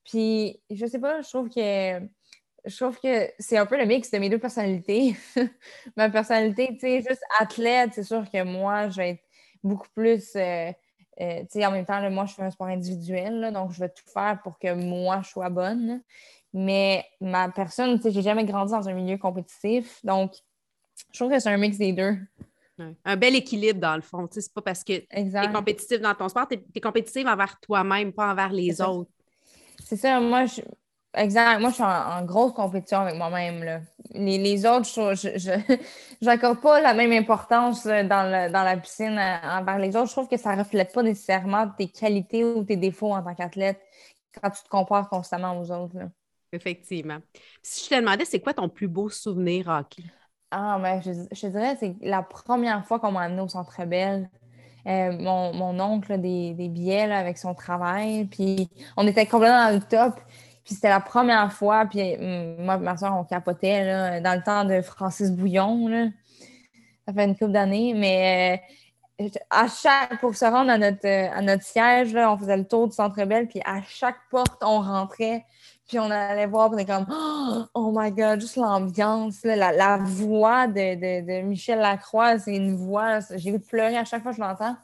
Puis, 0.04 0.62
je 0.70 0.86
sais 0.86 1.00
pas, 1.00 1.22
je 1.22 1.30
trouve 1.30 1.50
que 1.50 2.08
je 2.66 2.76
trouve 2.78 3.00
que 3.00 3.32
c'est 3.40 3.58
un 3.58 3.66
peu 3.66 3.80
le 3.80 3.86
mix 3.86 4.12
de 4.12 4.20
mes 4.20 4.30
deux 4.30 4.38
personnalités. 4.38 5.16
Ma 5.98 6.12
personnalité, 6.12 6.68
tu 6.74 6.82
sais, 6.82 7.02
juste 7.02 7.24
athlète, 7.40 7.92
c'est 7.94 8.04
sûr 8.04 8.30
que 8.32 8.44
moi, 8.44 8.90
je 8.90 8.98
vais 8.98 9.10
être 9.12 9.24
beaucoup 9.64 9.90
plus. 9.96 10.36
Euh, 10.36 10.72
euh, 11.22 11.44
en 11.56 11.72
même 11.72 11.86
temps, 11.86 12.10
moi, 12.10 12.26
je 12.26 12.34
fais 12.34 12.44
un 12.44 12.52
sport 12.52 12.68
individuel, 12.68 13.52
donc 13.54 13.72
je 13.72 13.80
vais 13.80 13.90
tout 13.90 14.04
faire 14.12 14.40
pour 14.44 14.60
que 14.60 14.74
moi, 14.74 15.22
je 15.24 15.30
sois 15.30 15.50
bonne. 15.50 16.02
Mais 16.54 17.06
ma 17.20 17.50
personne, 17.50 18.00
j'ai 18.04 18.22
jamais 18.22 18.46
grandi 18.46 18.72
dans 18.72 18.88
un 18.88 18.94
milieu 18.94 19.18
compétitif, 19.18 20.00
donc 20.06 20.34
je 21.12 21.20
trouve 21.20 21.32
que 21.32 21.40
c'est 21.40 21.50
un 21.50 21.58
mix 21.58 21.78
des 21.78 21.94
deux. 21.94 22.18
Un 23.06 23.16
bel 23.16 23.36
équilibre, 23.36 23.80
dans 23.80 23.96
le 23.96 24.02
fond. 24.02 24.28
C'est 24.30 24.54
pas 24.54 24.62
parce 24.62 24.84
que 24.84 25.00
tu 25.00 25.06
es 25.10 25.52
compétitif 25.54 26.02
dans 26.02 26.14
ton 26.14 26.28
sport, 26.28 26.48
tu 26.48 26.60
es, 26.74 26.82
compétitif 26.82 27.26
envers 27.26 27.60
toi-même, 27.62 28.12
pas 28.12 28.32
envers 28.32 28.52
les 28.52 28.82
autres. 28.82 29.10
C'est 29.84 29.96
ça, 29.96 30.20
moi, 30.20 30.46
je, 30.46 30.62
Exact. 31.16 31.60
Moi, 31.60 31.70
je 31.70 31.76
suis 31.76 31.84
en, 31.84 32.24
grosse 32.26 32.54
compétition 32.54 33.00
avec 33.00 33.16
moi-même. 33.16 33.82
Les, 34.14 34.38
les, 34.38 34.66
autres, 34.66 34.86
je 34.86 36.26
n'accorde 36.26 36.60
pas 36.62 36.82
la 36.82 36.94
même 36.94 37.12
importance 37.12 37.86
dans, 37.86 38.52
dans, 38.52 38.64
la 38.64 38.78
piscine 38.78 39.20
envers 39.44 39.80
les 39.80 39.96
autres. 39.96 40.08
Je 40.08 40.12
trouve 40.12 40.28
que 40.28 40.38
ça 40.38 40.56
ne 40.56 40.60
reflète 40.60 40.94
pas 40.94 41.04
nécessairement 41.04 41.70
tes 41.78 41.88
qualités 41.88 42.44
ou 42.44 42.64
tes 42.64 42.76
défauts 42.76 43.14
en 43.14 43.24
tant 43.24 43.34
qu'athlète 43.34 43.80
quand 44.42 44.50
tu 44.50 44.64
te 44.64 44.70
compares 44.70 45.10
constamment 45.10 45.60
aux 45.60 45.72
autres. 45.72 45.96
Effectivement. 46.52 47.18
si 47.62 47.86
je 47.86 47.90
te 47.90 48.00
demandais, 48.00 48.26
c'est 48.26 48.40
quoi 48.40 48.54
ton 48.54 48.70
plus 48.70 48.88
beau 48.88 49.10
souvenir 49.10 49.68
hockey? 49.68 50.04
Ah, 50.52 50.80
ben, 50.82 51.02
je, 51.02 51.12
je 51.32 51.48
dirais 51.48 51.76
c'est 51.80 51.96
la 52.02 52.24
première 52.24 52.86
fois 52.86 53.00
qu'on 53.00 53.12
m'a 53.12 53.22
amené 53.22 53.42
au 53.42 53.48
Centre 53.48 53.84
Belle. 53.86 54.30
Euh, 54.88 55.12
mon, 55.18 55.52
mon, 55.54 55.80
oncle 55.80 56.14
a 56.14 56.18
des, 56.18 56.54
des 56.54 56.70
billets 56.70 57.12
avec 57.12 57.38
son 57.38 57.56
travail. 57.56 58.26
Puis 58.26 58.70
on 58.96 59.08
était 59.08 59.26
complètement 59.26 59.66
dans 59.66 59.74
le 59.74 59.82
top. 59.82 60.20
Puis 60.66 60.74
c'était 60.74 60.90
la 60.90 61.00
première 61.00 61.54
fois, 61.54 61.86
puis 61.86 62.16
hum, 62.18 62.66
moi 62.66 62.76
et 62.76 62.80
ma 62.80 62.98
soeur, 62.98 63.16
on 63.16 63.24
capotait 63.24 63.86
là, 63.86 64.20
dans 64.20 64.34
le 64.34 64.44
temps 64.44 64.66
de 64.66 64.82
Francis 64.82 65.32
Bouillon. 65.32 65.88
Là. 65.88 66.08
Ça 67.08 67.14
fait 67.14 67.26
une 67.26 67.38
couple 67.38 67.52
d'années, 67.52 67.94
mais 67.94 68.60
euh, 69.22 69.30
à 69.52 69.68
chaque, 69.68 70.20
pour 70.20 70.36
se 70.36 70.44
rendre 70.44 70.72
à 70.72 70.78
notre, 70.80 71.08
à 71.08 71.42
notre 71.42 71.64
siège, 71.64 72.14
là, 72.14 72.32
on 72.32 72.38
faisait 72.38 72.58
le 72.58 72.68
tour 72.68 72.88
du 72.88 72.96
Centre 72.96 73.24
Belle, 73.26 73.48
puis 73.48 73.62
à 73.64 73.84
chaque 73.84 74.18
porte, 74.32 74.62
on 74.64 74.82
rentrait, 74.82 75.46
puis 75.88 76.00
on 76.00 76.10
allait 76.10 76.48
voir, 76.48 76.70
puis 76.70 76.78
on 76.78 76.80
était 76.80 76.92
comme 76.92 77.06
Oh 77.76 77.94
my 77.96 78.12
God, 78.12 78.42
juste 78.42 78.56
l'ambiance, 78.56 79.44
la, 79.44 79.72
la, 79.72 79.98
voix 79.98 80.66
de, 80.66 80.74
de, 80.96 81.42
de, 81.42 81.42
Michel 81.44 81.78
Lacroix, 81.78 82.40
c'est 82.40 82.56
une 82.56 82.76
voix, 82.76 83.20
j'ai 83.36 83.60
pleurer 83.60 83.98
à 83.98 84.06
chaque 84.06 84.24
fois 84.24 84.32
que 84.32 84.38
je 84.38 84.42
l'entends. 84.42 84.76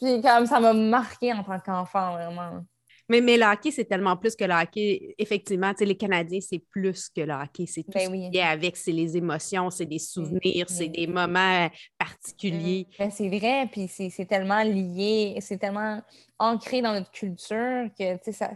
Puis 0.00 0.20
comme 0.20 0.46
ça 0.46 0.58
m'a 0.58 0.72
marqué 0.72 1.32
en 1.32 1.44
tant 1.44 1.60
qu'enfant, 1.60 2.12
vraiment. 2.12 2.64
Mais, 3.08 3.20
mais 3.20 3.36
le 3.36 3.44
hockey, 3.44 3.70
c'est 3.70 3.84
tellement 3.84 4.16
plus 4.16 4.34
que 4.34 4.44
le 4.44 4.54
hockey. 4.54 5.14
Effectivement, 5.18 5.72
les 5.78 5.96
Canadiens, 5.96 6.40
c'est 6.40 6.58
plus 6.58 7.08
que 7.08 7.20
le 7.20 7.32
hockey. 7.32 7.66
C'est 7.66 7.82
tout 7.82 7.92
ben 7.94 8.10
ce 8.10 8.30
qui 8.30 8.36
est 8.36 8.42
avec, 8.42 8.76
c'est 8.76 8.92
les 8.92 9.16
émotions, 9.16 9.70
c'est 9.70 9.86
des 9.86 9.98
souvenirs, 9.98 10.66
c'est 10.68 10.88
des 10.88 11.06
moments 11.06 11.68
particuliers. 11.98 12.86
Ben, 12.98 13.10
c'est 13.10 13.28
vrai, 13.28 13.68
puis 13.70 13.88
c'est 13.88 14.26
tellement 14.26 14.62
lié, 14.62 15.36
c'est 15.40 15.58
tellement 15.58 16.02
ancré 16.38 16.82
dans 16.82 16.94
notre 16.94 17.10
culture 17.10 17.88
que 17.98 18.32
ça, 18.32 18.50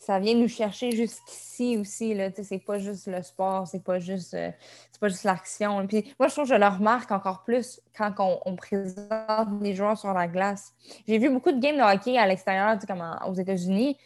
ça 0.00 0.18
vient 0.18 0.34
nous 0.34 0.48
chercher 0.48 0.92
jusqu'ici 0.92 1.76
aussi. 1.78 2.16
C'est 2.42 2.64
pas 2.64 2.78
juste 2.78 3.06
le 3.06 3.22
sport, 3.22 3.68
c'est 3.68 3.84
pas 3.84 3.98
juste, 3.98 4.32
euh, 4.32 4.50
pas 4.98 5.08
juste 5.08 5.24
l'action. 5.24 5.86
Puis 5.86 6.14
moi, 6.18 6.28
je 6.28 6.34
trouve 6.34 6.48
que 6.48 6.54
je 6.54 6.58
le 6.58 6.66
remarque 6.66 7.12
encore 7.12 7.44
plus 7.44 7.80
quand 7.96 8.14
on, 8.18 8.56
présente 8.56 9.60
des 9.60 9.74
joueurs 9.74 9.98
sur 9.98 10.12
la 10.14 10.26
glace. 10.26 10.72
J'ai 11.06 11.18
vu 11.18 11.28
beaucoup 11.28 11.52
de 11.52 11.60
games 11.60 11.76
de 11.76 11.82
hockey 11.82 12.16
à 12.16 12.26
l'extérieur, 12.26 12.78
comme 12.88 13.04
aux 13.28 13.34
États-Unis. 13.34 13.98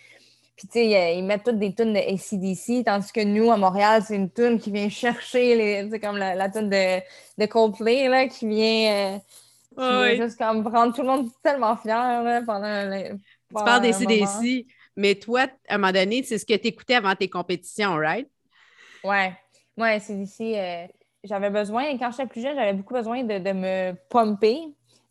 Puis, 0.56 0.68
tu 0.68 0.78
sais, 0.78 1.16
ils 1.16 1.24
mettent 1.24 1.44
toutes 1.44 1.58
des 1.58 1.72
tunes 1.72 1.92
de 1.92 1.98
ACDC, 1.98 2.84
tandis 2.84 3.12
que 3.12 3.24
nous, 3.24 3.50
à 3.50 3.56
Montréal, 3.56 4.02
c'est 4.06 4.14
une 4.14 4.30
tune 4.30 4.58
qui 4.58 4.70
vient 4.70 4.88
chercher, 4.88 5.56
les, 5.56 6.00
comme 6.00 6.16
la, 6.16 6.34
la 6.34 6.48
tune 6.48 6.70
de, 6.70 7.00
de 7.38 7.46
Coldplay, 7.46 8.08
là, 8.08 8.28
qui 8.28 8.46
vient, 8.46 9.20
euh, 9.78 10.16
juste 10.16 10.38
comme 10.38 10.62
prendre 10.62 10.94
tout 10.94 11.02
le 11.02 11.08
monde 11.08 11.28
tellement 11.42 11.76
fier 11.76 12.22
là, 12.22 12.42
pendant, 12.42 12.90
Tu 13.48 13.54
parles 13.54 13.82
des 13.82 13.92
CDC. 13.92 14.66
Mais 14.96 15.14
toi, 15.16 15.46
à 15.68 15.74
un 15.74 15.78
moment 15.78 15.92
donné, 15.92 16.22
c'est 16.22 16.38
ce 16.38 16.46
que 16.46 16.54
tu 16.54 16.68
écoutais 16.68 16.94
avant 16.94 17.14
tes 17.14 17.28
compétitions, 17.28 17.96
right? 17.96 18.28
Ouais. 19.02 19.36
Ouais, 19.76 19.98
c'est 20.00 20.14
d'ici. 20.14 20.56
Euh, 20.56 20.86
j'avais 21.24 21.50
besoin, 21.50 21.98
quand 21.98 22.10
j'étais 22.10 22.26
plus 22.26 22.42
jeune, 22.42 22.54
j'avais 22.54 22.74
beaucoup 22.74 22.94
besoin 22.94 23.24
de, 23.24 23.52
me 23.52 23.94
pomper, 24.08 24.60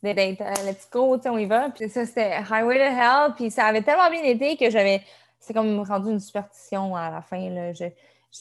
d'être 0.02 0.42
let's 0.64 0.88
go, 0.90 1.20
on 1.24 1.38
y 1.38 1.46
va. 1.46 1.70
Puis 1.70 1.88
ça, 1.88 2.06
c'était 2.06 2.34
Highway 2.50 2.76
to 2.76 2.84
Hell. 2.84 3.34
Puis 3.36 3.50
ça 3.50 3.66
avait 3.66 3.82
tellement 3.82 4.10
bien 4.10 4.22
été 4.22 4.56
que 4.56 4.70
j'avais. 4.70 5.02
C'est 5.38 5.52
comme 5.52 5.80
rendu 5.80 6.10
une 6.10 6.20
superstition 6.20 6.96
à 6.96 7.10
la 7.10 7.20
fin. 7.20 7.50
Là. 7.50 7.72
Je, 7.72 7.84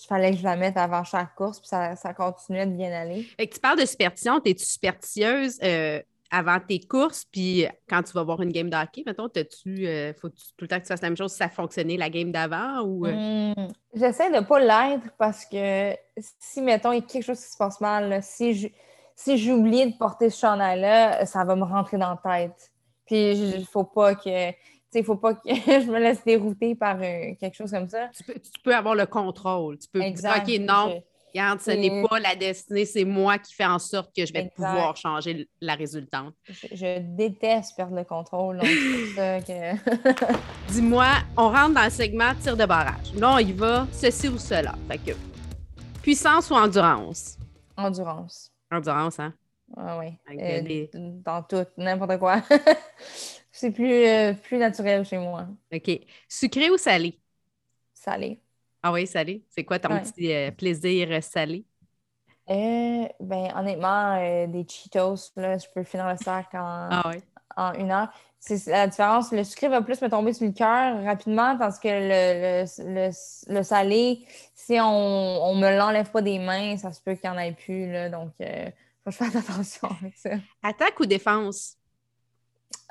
il 0.01 0.07
fallait 0.07 0.31
que 0.31 0.37
je 0.37 0.43
la 0.43 0.55
mette 0.55 0.77
avant 0.77 1.03
chaque 1.03 1.35
course, 1.35 1.59
puis 1.59 1.67
ça, 1.67 1.95
ça 1.95 2.13
continuait 2.13 2.65
de 2.65 2.75
bien 2.75 2.91
aller. 2.91 3.27
Que 3.37 3.43
tu 3.43 3.59
parles 3.59 3.79
de 3.79 3.85
superstition, 3.85 4.41
es-tu 4.43 4.65
superstitieuse 4.65 5.59
euh, 5.63 6.01
avant 6.33 6.59
tes 6.59 6.79
courses, 6.79 7.25
puis 7.31 7.67
quand 7.87 8.01
tu 8.01 8.11
vas 8.13 8.23
voir 8.23 8.41
une 8.41 8.51
game 8.51 8.67
d'hockey, 8.67 9.03
mettons, 9.05 9.29
tu 9.29 9.87
euh, 9.87 10.13
faut 10.15 10.29
tout 10.29 10.35
le 10.61 10.67
temps 10.67 10.77
que 10.77 10.81
tu 10.81 10.87
fasses 10.87 11.01
la 11.03 11.09
même 11.09 11.17
chose 11.17 11.31
si 11.31 11.37
ça 11.37 11.47
fonctionnait 11.47 11.95
la 11.95 12.09
game 12.09 12.31
d'avant 12.31 12.81
ou. 12.81 13.05
Euh? 13.05 13.53
Hmm, 13.55 13.67
j'essaie 13.93 14.31
de 14.31 14.37
ne 14.37 14.41
pas 14.41 14.59
l'être 14.59 15.13
parce 15.19 15.45
que 15.45 15.93
si, 16.17 16.61
mettons, 16.61 16.91
il 16.91 16.95
y 16.95 16.99
a 16.99 17.05
quelque 17.05 17.23
chose 17.23 17.39
qui 17.39 17.51
se 17.51 17.57
passe 17.57 17.79
mal, 17.79 18.19
si 18.23 18.55
je 18.55 18.67
si 19.15 19.37
j'oublie 19.37 19.91
de 19.91 19.95
porter 19.95 20.31
ce 20.31 20.39
chandail-là, 20.39 21.27
ça 21.27 21.43
va 21.43 21.55
me 21.55 21.63
rentrer 21.63 21.99
dans 21.99 22.17
la 22.23 22.39
tête. 22.39 22.71
Puis 23.05 23.33
il 23.33 23.65
faut 23.67 23.83
pas 23.83 24.15
que 24.15 24.51
il 24.95 25.03
faut 25.03 25.15
pas 25.15 25.35
que 25.35 25.41
je 25.45 25.91
me 25.91 25.99
laisse 25.99 26.23
dérouter 26.23 26.73
par 26.73 26.97
euh, 26.99 27.35
quelque 27.39 27.55
chose 27.55 27.71
comme 27.71 27.87
ça. 27.87 28.09
Tu 28.09 28.23
peux, 28.63 28.75
avoir 28.75 28.95
le 28.95 29.05
contrôle. 29.05 29.77
Tu 29.77 29.87
peux 29.87 29.99
dire, 29.99 30.33
OK, 30.35 30.59
non, 30.59 31.03
regarde, 31.33 31.59
ce 31.59 31.71
n'est 31.71 32.03
pas 32.07 32.19
la 32.19 32.35
destinée, 32.35 32.85
c'est 32.85 33.05
moi 33.05 33.37
qui 33.37 33.53
fais 33.53 33.65
en 33.65 33.79
sorte 33.79 34.15
que 34.15 34.25
je 34.25 34.33
vais 34.33 34.49
pouvoir 34.55 34.95
changer 34.95 35.47
la 35.61 35.75
résultante. 35.75 36.33
Je, 36.47 36.99
déteste 36.99 37.75
perdre 37.75 37.95
le 37.95 38.03
contrôle. 38.03 38.59
Dis-moi, 40.69 41.07
on 41.37 41.49
rentre 41.49 41.73
dans 41.73 41.83
le 41.83 41.89
segment 41.89 42.33
tir 42.41 42.55
de 42.55 42.65
barrage. 42.65 43.13
Là, 43.15 43.35
on 43.35 43.39
y 43.39 43.51
va, 43.51 43.87
ceci 43.91 44.27
ou 44.27 44.37
cela. 44.37 44.75
Fait 44.87 44.97
que, 44.97 45.11
puissance 46.01 46.49
ou 46.49 46.55
endurance? 46.55 47.37
Endurance. 47.75 48.51
Endurance, 48.71 49.19
hein? 49.19 49.33
Ah 49.75 49.97
oui. 49.97 50.13
Euh, 50.39 50.87
dans 50.93 51.41
tout, 51.43 51.65
n'importe 51.77 52.19
quoi. 52.19 52.43
C'est 53.51 53.71
plus, 53.71 54.05
euh, 54.05 54.33
plus 54.33 54.57
naturel 54.57 55.05
chez 55.05 55.17
moi. 55.17 55.47
OK. 55.73 55.99
Sucré 56.27 56.69
ou 56.69 56.77
salé? 56.77 57.19
Salé. 57.93 58.39
Ah 58.83 58.91
oui, 58.91 59.07
salé. 59.07 59.43
C'est 59.49 59.63
quoi 59.63 59.79
ton 59.79 59.97
petit 59.99 60.33
euh, 60.33 60.51
plaisir 60.51 61.07
euh, 61.09 61.21
salé? 61.21 61.65
ben, 62.47 63.53
honnêtement, 63.55 64.17
des 64.47 64.65
Cheetos, 64.67 65.31
là, 65.37 65.57
je 65.57 65.65
peux 65.73 65.83
finir 65.83 66.09
le 66.09 66.17
sac 66.17 66.47
en, 66.53 66.89
ah 66.91 67.11
en 67.55 67.73
une 67.73 67.91
heure. 67.91 68.09
C'est 68.39 68.67
la 68.67 68.87
différence. 68.87 69.31
Le 69.31 69.45
sucré 69.45 69.69
va 69.69 69.81
plus 69.81 70.01
me 70.01 70.09
tomber 70.09 70.33
sur 70.33 70.45
le 70.45 70.51
cœur 70.51 71.01
rapidement, 71.05 71.57
parce 71.57 71.79
que 71.79 71.87
le, 71.87 72.65
le, 73.47 73.63
salé, 73.63 74.27
si 74.53 74.77
on, 74.81 74.85
on 74.85 75.55
me 75.55 75.77
l'enlève 75.77 76.11
pas 76.11 76.21
des 76.21 76.39
mains, 76.39 76.75
ça 76.75 76.91
se 76.91 77.01
peut 77.01 77.15
qu'il 77.15 77.29
n'y 77.29 77.37
en 77.37 77.39
ait 77.39 77.53
plus. 77.53 77.89
Là, 77.89 78.09
donc, 78.09 78.33
il 78.41 78.73
faut 79.05 79.09
que 79.09 79.11
je 79.11 79.17
fasse 79.17 79.35
attention 79.49 79.87
avec 80.01 80.17
ça. 80.17 80.31
Attaque 80.61 80.99
ou 80.99 81.05
défense? 81.05 81.77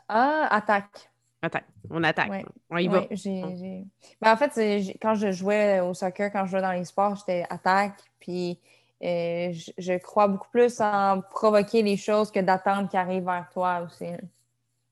Ah, 0.08 0.48
attaque. 0.50 1.11
Attaque. 1.42 1.64
On 1.90 2.04
attaque. 2.04 2.44
On 2.70 2.76
y 2.78 2.86
va. 2.86 3.00
Ben, 3.00 4.32
en 4.32 4.36
fait, 4.36 4.96
quand 5.02 5.16
je 5.16 5.32
jouais 5.32 5.80
au 5.80 5.92
soccer, 5.92 6.30
quand 6.32 6.46
je 6.46 6.52
jouais 6.52 6.62
dans 6.62 6.72
les 6.72 6.84
sports, 6.84 7.16
j'étais 7.16 7.44
attaque. 7.50 7.98
Puis 8.20 8.60
euh, 9.02 9.52
je, 9.78 9.98
crois 9.98 10.28
beaucoup 10.28 10.48
plus 10.52 10.80
en 10.80 11.20
provoquer 11.20 11.82
les 11.82 11.96
choses 11.96 12.30
que 12.30 12.38
d'attendre 12.38 12.88
qu'ils 12.88 13.00
arrivent 13.00 13.24
vers 13.24 13.48
toi 13.52 13.84
aussi. 13.84 14.06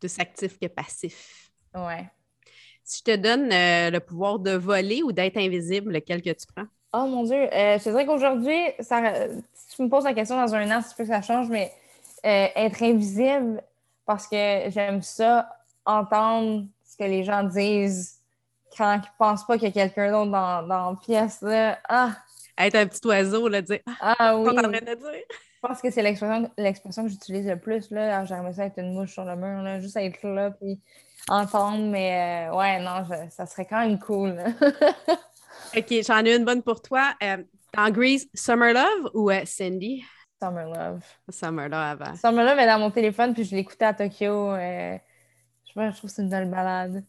Plus 0.00 0.19
actif 0.19 0.59
que 0.59 0.66
passif. 0.66 1.52
Ouais. 1.73 2.11
Si 2.83 3.04
je 3.07 3.12
te 3.12 3.16
donne 3.16 3.52
euh, 3.52 3.90
le 3.90 4.00
pouvoir 4.00 4.40
de 4.40 4.50
voler 4.50 5.04
ou 5.04 5.12
d'être 5.12 5.37
invisible, 5.37 5.92
lequel 5.92 6.23
que 6.23 6.30
tu 6.30 6.47
prends? 6.52 6.66
Oh 6.92 7.07
mon 7.07 7.23
Dieu. 7.23 7.37
Euh, 7.37 7.78
je 7.78 7.85
te 7.85 7.90
dirais 7.90 8.04
qu'aujourd'hui, 8.04 8.59
si 8.80 9.76
tu 9.76 9.83
me 9.83 9.88
poses 9.88 10.02
la 10.02 10.14
question 10.14 10.37
dans 10.37 10.52
un 10.52 10.76
an, 10.76 10.83
si 10.83 10.88
tu 10.97 11.02
veux 11.02 11.09
que 11.09 11.14
ça 11.14 11.23
change, 11.23 11.49
mais 11.49 11.73
être 12.25 12.83
invisible, 12.83 13.62
parce 14.04 14.26
que 14.26 14.64
j'aime 14.71 15.02
ça, 15.02 15.60
entendre 15.99 16.66
ce 16.85 16.97
que 16.97 17.04
les 17.04 17.25
gens 17.25 17.42
disent 17.42 18.18
quand 18.76 18.94
ils 18.94 18.99
ne 18.99 19.18
pensent 19.18 19.47
pas 19.47 19.54
qu'il 19.59 19.68
y 19.68 19.70
a 19.70 19.73
quelqu'un 19.73 20.11
d'autre 20.11 20.30
dans, 20.30 20.62
dans 20.66 20.90
la 20.90 20.97
pièce. 20.97 21.40
Là. 21.42 21.78
Ah! 21.88 22.16
Être 22.59 22.76
un 22.76 22.87
petit 22.87 23.06
oiseau, 23.06 23.49
là, 23.49 23.62
dire 23.62 23.80
Ah, 24.00 24.14
ah 24.18 24.38
oui! 24.38 24.54
de 24.54 24.94
dire? 24.94 25.25
Je 25.62 25.68
pense 25.68 25.82
que 25.82 25.90
c'est 25.90 26.02
l'expression 26.02 27.04
que 27.04 27.11
j'utilise 27.11 27.47
le 27.47 27.59
plus. 27.59 27.90
Là. 27.90 28.25
J'aimerais 28.25 28.54
ça 28.54 28.64
être 28.66 28.78
une 28.78 28.94
mouche 28.94 29.12
sur 29.12 29.25
le 29.25 29.37
mur, 29.37 29.62
là. 29.62 29.80
juste 29.80 29.97
être 29.97 30.26
là 30.26 30.50
puis 30.50 30.80
entendre, 31.28 31.85
mais 31.85 32.49
euh, 32.49 32.56
ouais, 32.56 32.80
non, 32.80 33.04
ça 33.30 33.44
serait 33.47 33.66
quand 33.66 33.80
même 33.80 33.99
cool. 33.99 34.37
OK, 35.76 35.94
j'en 36.06 36.25
ai 36.25 36.37
une 36.37 36.44
bonne 36.44 36.62
pour 36.62 36.80
toi. 36.80 37.14
Euh, 37.23 37.38
dans 37.75 37.90
Grease, 37.90 38.26
Summer 38.35 38.73
Love 38.73 39.11
ou 39.14 39.30
euh, 39.30 39.42
Cindy? 39.44 40.02
Summer 40.42 40.66
Love. 40.66 41.02
Summer 41.28 41.68
Love 41.68 41.75
avant. 41.75 42.16
Summer 42.16 42.44
Love 42.44 42.59
est 42.59 42.66
dans 42.66 42.78
mon 42.78 42.90
téléphone, 42.90 43.35
puis 43.35 43.44
je 43.44 43.54
l'écoutais 43.54 43.85
à 43.85 43.94
Tokyo. 43.94 44.52
Euh, 44.52 44.97
je, 45.76 45.96
trouve 45.96 46.10
que 46.10 46.16
c'est 46.16 46.22
une 46.22 46.28
belle 46.28 46.50
balade. 46.50 47.04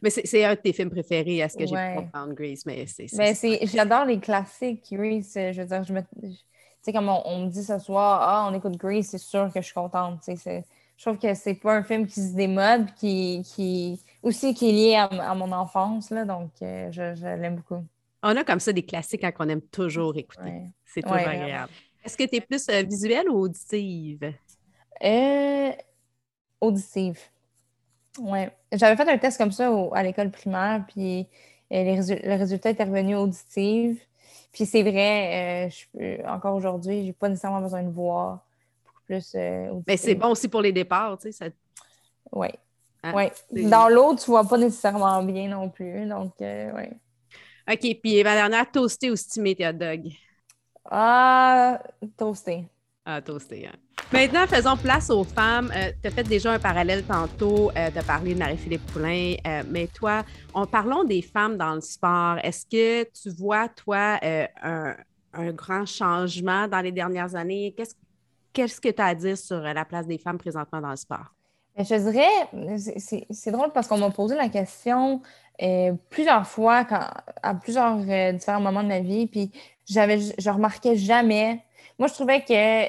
Mais 0.00 0.10
c'est 0.10 0.44
un 0.44 0.54
de 0.54 0.60
tes 0.60 0.72
films 0.72 0.90
préférés, 0.90 1.38
est-ce 1.38 1.56
que 1.56 1.66
j'ai 1.66 1.74
pu 1.74 1.96
comprendre, 1.96 2.34
Grease? 2.34 2.64
Mais 2.66 2.86
c'est. 2.86 3.66
J'adore 3.66 4.04
les 4.04 4.20
classiques, 4.20 4.84
Grease. 4.92 5.32
Je 5.34 5.60
veux 5.60 5.66
dire, 5.66 5.84
je 5.84 5.92
me. 5.92 6.00
Tu 6.02 6.36
sais, 6.82 6.92
comme 6.92 7.08
on, 7.08 7.46
me 7.46 7.48
dit 7.48 7.62
ce 7.62 7.78
soir, 7.78 8.20
ah, 8.22 8.48
on 8.50 8.54
écoute 8.54 8.76
Grease, 8.76 9.06
c'est 9.06 9.18
sûr 9.18 9.50
que 9.52 9.60
je 9.60 9.66
suis 9.66 9.74
contente. 9.74 10.20
Je 10.26 10.62
trouve 11.04 11.18
que 11.18 11.34
c'est 11.34 11.54
pas 11.54 11.74
un 11.74 11.82
film 11.82 12.06
qui 12.06 12.20
se 12.20 12.34
démode, 12.34 12.92
qui, 12.94 13.42
qui 13.44 14.00
aussi 14.22 14.54
qui 14.54 14.68
est 14.68 14.72
lié 14.72 14.94
à, 14.94 15.34
mon 15.34 15.50
enfance, 15.50 16.10
là, 16.10 16.24
donc 16.24 16.50
euh, 16.62 16.90
je, 16.92 17.14
je 17.14 17.26
l'aime 17.26 17.56
beaucoup. 17.56 17.84
On 18.22 18.36
a 18.36 18.44
comme 18.44 18.60
ça 18.60 18.72
des 18.72 18.84
classiques 18.84 19.28
qu'on 19.32 19.48
aime 19.48 19.62
toujours 19.62 20.16
écouter. 20.16 20.62
C'est 20.84 21.02
toujours 21.02 21.16
agréable. 21.16 21.72
Est-ce 22.04 22.16
que 22.16 22.24
tu 22.24 22.36
es 22.36 22.40
plus 22.40 22.68
euh, 22.68 22.82
visuelle 22.82 23.28
ou 23.28 23.38
auditive? 23.38 24.32
Euh, 25.02 25.72
auditive. 26.60 27.18
Oui. 28.18 28.40
J'avais 28.72 28.96
fait 28.96 29.10
un 29.10 29.18
test 29.18 29.38
comme 29.38 29.52
ça 29.52 29.70
à 29.92 30.02
l'école 30.02 30.30
primaire, 30.30 30.84
puis 30.86 31.26
euh, 31.72 31.96
le 31.96 32.36
résultat 32.36 32.70
était 32.70 32.84
revenu 32.84 33.16
auditive. 33.16 34.00
Puis 34.52 34.66
c'est 34.66 34.82
vrai, 34.82 35.70
encore 36.26 36.54
aujourd'hui, 36.54 37.06
j'ai 37.06 37.12
pas 37.12 37.28
nécessairement 37.28 37.62
besoin 37.62 37.82
de 37.82 37.90
voir. 37.90 38.44
Beaucoup 38.84 39.02
plus 39.06 39.34
Mais 39.86 39.96
c'est 39.96 40.14
bon 40.14 40.28
aussi 40.28 40.48
pour 40.48 40.60
les 40.60 40.72
départs, 40.72 41.16
tu 41.18 41.32
sais. 41.32 41.32
Ça... 41.32 41.46
Oui. 42.32 42.48
Hein? 43.02 43.28
Dans 43.50 43.88
l'autre, 43.88 44.22
tu 44.22 44.30
vois 44.30 44.44
pas 44.46 44.58
nécessairement 44.58 45.22
bien 45.22 45.48
non 45.48 45.70
plus. 45.70 46.06
Donc, 46.06 46.34
oui. 46.40 46.84
OK. 47.70 48.00
Puis 48.02 48.22
ma 48.22 48.34
dernière, 48.34 48.70
toasté 48.70 49.10
ou 49.10 49.16
stimé 49.16 49.54
tes 49.54 49.66
hot 49.66 49.72
dog? 49.72 50.08
Ah, 50.84 51.82
toasté. 52.16 52.66
Ah, 53.04 53.22
toasté, 53.22 53.66
hein. 53.66 53.78
Maintenant, 54.12 54.46
faisons 54.46 54.76
place 54.76 55.08
aux 55.08 55.24
femmes. 55.24 55.72
Euh, 55.74 55.90
tu 56.02 56.08
as 56.08 56.10
fait 56.10 56.22
déjà 56.22 56.52
un 56.52 56.58
parallèle 56.58 57.02
tantôt, 57.02 57.70
euh, 57.74 57.90
de 57.90 58.02
parler 58.02 58.34
de 58.34 58.38
Marie-Philippe 58.38 58.84
Poulain, 58.92 59.36
euh, 59.46 59.62
mais 59.70 59.86
toi, 59.86 60.22
en 60.52 60.66
parlons 60.66 61.02
des 61.02 61.22
femmes 61.22 61.56
dans 61.56 61.74
le 61.74 61.80
sport. 61.80 62.36
Est-ce 62.42 62.66
que 62.66 63.04
tu 63.04 63.30
vois, 63.30 63.68
toi, 63.70 64.18
un, 64.62 65.52
grand 65.52 65.86
changement 65.86 66.68
dans 66.68 66.80
les 66.80 66.92
dernières 66.92 67.34
années? 67.34 67.72
Qu'est-ce, 67.74 67.94
qu'est-ce 68.52 68.82
que 68.82 68.90
tu 68.90 69.00
as 69.00 69.06
à 69.06 69.14
dire 69.14 69.38
sur 69.38 69.60
la 69.60 69.84
place 69.86 70.06
des 70.06 70.18
femmes 70.18 70.36
présentement 70.36 70.82
dans 70.82 70.90
le 70.90 70.96
sport? 70.96 71.32
Ben, 71.74 71.82
je 71.82 71.94
dirais, 71.94 72.98
c'est, 73.30 73.50
drôle 73.50 73.72
parce 73.72 73.88
qu'on 73.88 73.96
m'a 73.96 74.10
posé 74.10 74.36
la 74.36 74.50
question 74.50 75.22
plusieurs 76.10 76.46
fois 76.46 76.84
à 77.42 77.54
plusieurs 77.54 77.96
différents 78.34 78.60
moments 78.60 78.82
de 78.82 78.88
ma 78.88 79.00
vie, 79.00 79.26
puis 79.26 79.50
j'avais, 79.86 80.18
je 80.20 80.50
remarquais 80.50 80.96
jamais. 80.96 81.64
Moi, 81.98 82.08
je 82.08 82.14
trouvais 82.14 82.44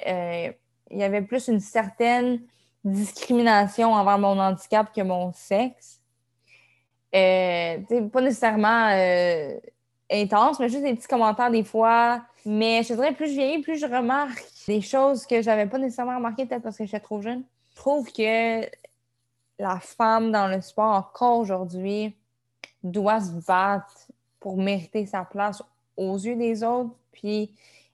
euh, 0.08 0.52
y 0.98 1.04
avait 1.04 1.22
plus 1.22 1.48
une 1.48 1.60
certaine 1.60 2.42
discrimination 2.84 3.94
envers 3.94 4.18
mon 4.18 4.40
handicap 4.40 4.94
que 4.94 5.02
mon 5.02 5.32
sexe. 5.34 6.00
Euh, 7.16 7.78
pas 8.12 8.22
nécessairement 8.22 8.90
euh, 8.92 9.58
intense, 10.12 10.60
mais 10.60 10.70
juste 10.70 10.84
des 10.84 10.96
petits 10.96 11.08
commentaires 11.08 11.52
des 11.52 11.64
fois. 11.64 12.24
Mais 12.46 12.84
je 12.84 12.94
dirais, 12.94 13.14
plus 13.14 13.28
je 13.28 13.34
vieillis, 13.34 13.62
plus 13.62 13.80
je 13.80 13.86
remarque 13.86 14.44
des 14.68 14.82
choses 14.82 15.26
que 15.26 15.42
j'avais 15.42 15.68
pas 15.68 15.78
nécessairement 15.78 16.16
remarquées, 16.16 16.46
peut-être 16.46 16.64
parce 16.64 16.78
que 16.78 16.86
j'étais 16.86 17.00
trop 17.00 17.22
jeune. 17.22 17.44
Je 17.72 17.76
trouve 17.76 18.12
que 18.12 18.62
la 19.60 19.80
femme 19.80 20.32
dans 20.32 20.48
le 20.48 20.62
sport, 20.62 20.96
encore 20.96 21.40
aujourd'hui, 21.40 22.16
doit 22.84 23.22
se 23.22 23.32
battre 23.46 24.08
pour 24.40 24.58
mériter 24.58 25.06
sa 25.06 25.24
place 25.24 25.64
aux 25.96 26.18
yeux 26.18 26.36
des 26.36 26.64
autres. 26.64 26.94
Puis 27.12 27.52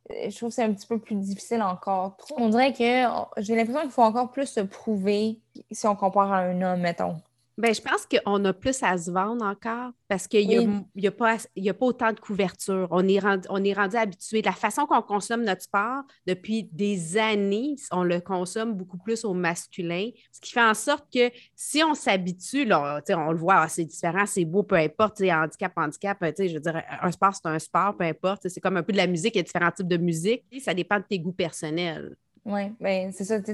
je 0.09 0.35
trouve 0.35 0.49
que 0.49 0.55
c'est 0.55 0.63
un 0.63 0.73
petit 0.73 0.87
peu 0.87 0.99
plus 0.99 1.15
difficile 1.15 1.61
encore. 1.61 2.17
On 2.37 2.49
dirait 2.49 2.73
que 2.73 3.41
j'ai 3.41 3.55
l'impression 3.55 3.81
qu'il 3.81 3.91
faut 3.91 4.01
encore 4.01 4.31
plus 4.31 4.47
se 4.47 4.61
prouver 4.61 5.39
si 5.71 5.87
on 5.87 5.95
compare 5.95 6.31
à 6.33 6.39
un 6.39 6.61
homme, 6.61 6.81
mettons. 6.81 7.17
Bien, 7.59 7.73
je 7.73 7.81
pense 7.81 8.05
qu'on 8.05 8.45
a 8.45 8.53
plus 8.53 8.81
à 8.83 8.97
se 8.97 9.11
vendre 9.11 9.43
encore 9.43 9.91
parce 10.07 10.29
qu'il 10.29 10.47
n'y 10.47 11.07
a, 11.07 11.11
pas, 11.11 11.35
a 11.35 11.73
pas 11.73 11.85
autant 11.85 12.13
de 12.13 12.19
couverture. 12.21 12.87
On 12.89 13.05
est 13.05 13.19
rendu, 13.19 13.45
on 13.49 13.61
est 13.65 13.73
rendu 13.73 13.97
habitué. 13.97 14.41
La 14.41 14.53
façon 14.53 14.85
qu'on 14.85 15.01
consomme 15.01 15.43
notre 15.43 15.63
sport 15.63 16.03
depuis 16.25 16.69
des 16.71 17.17
années, 17.17 17.75
on 17.91 18.03
le 18.03 18.21
consomme 18.21 18.75
beaucoup 18.75 18.97
plus 18.97 19.25
au 19.25 19.33
masculin, 19.33 20.09
ce 20.31 20.39
qui 20.39 20.53
fait 20.53 20.63
en 20.63 20.73
sorte 20.73 21.05
que 21.13 21.29
si 21.53 21.83
on 21.83 21.95
s'habitue, 21.95 22.65
on 22.71 23.31
le 23.31 23.37
voit, 23.37 23.55
ah, 23.57 23.67
c'est 23.67 23.83
différent, 23.83 24.25
c'est 24.25 24.45
beau, 24.45 24.63
peu 24.63 24.75
importe, 24.75 25.21
handicap, 25.21 25.73
handicap, 25.75 26.17
je 26.21 26.53
veux 26.53 26.61
dire, 26.61 26.81
un 27.01 27.11
sport, 27.11 27.33
c'est 27.35 27.49
un 27.49 27.59
sport, 27.59 27.97
peu 27.97 28.05
importe. 28.05 28.47
C'est 28.47 28.61
comme 28.61 28.77
un 28.77 28.83
peu 28.83 28.93
de 28.93 28.97
la 28.97 29.07
musique, 29.07 29.35
il 29.35 29.39
y 29.39 29.41
a 29.41 29.43
différents 29.43 29.71
types 29.71 29.89
de 29.89 29.97
musique. 29.97 30.45
Ça 30.61 30.73
dépend 30.73 30.99
de 30.99 31.03
tes 31.03 31.19
goûts 31.19 31.33
personnels. 31.33 32.15
Oui, 32.45 32.71
bien, 32.79 33.11
c'est 33.11 33.25
ça. 33.25 33.41
Tu 33.41 33.53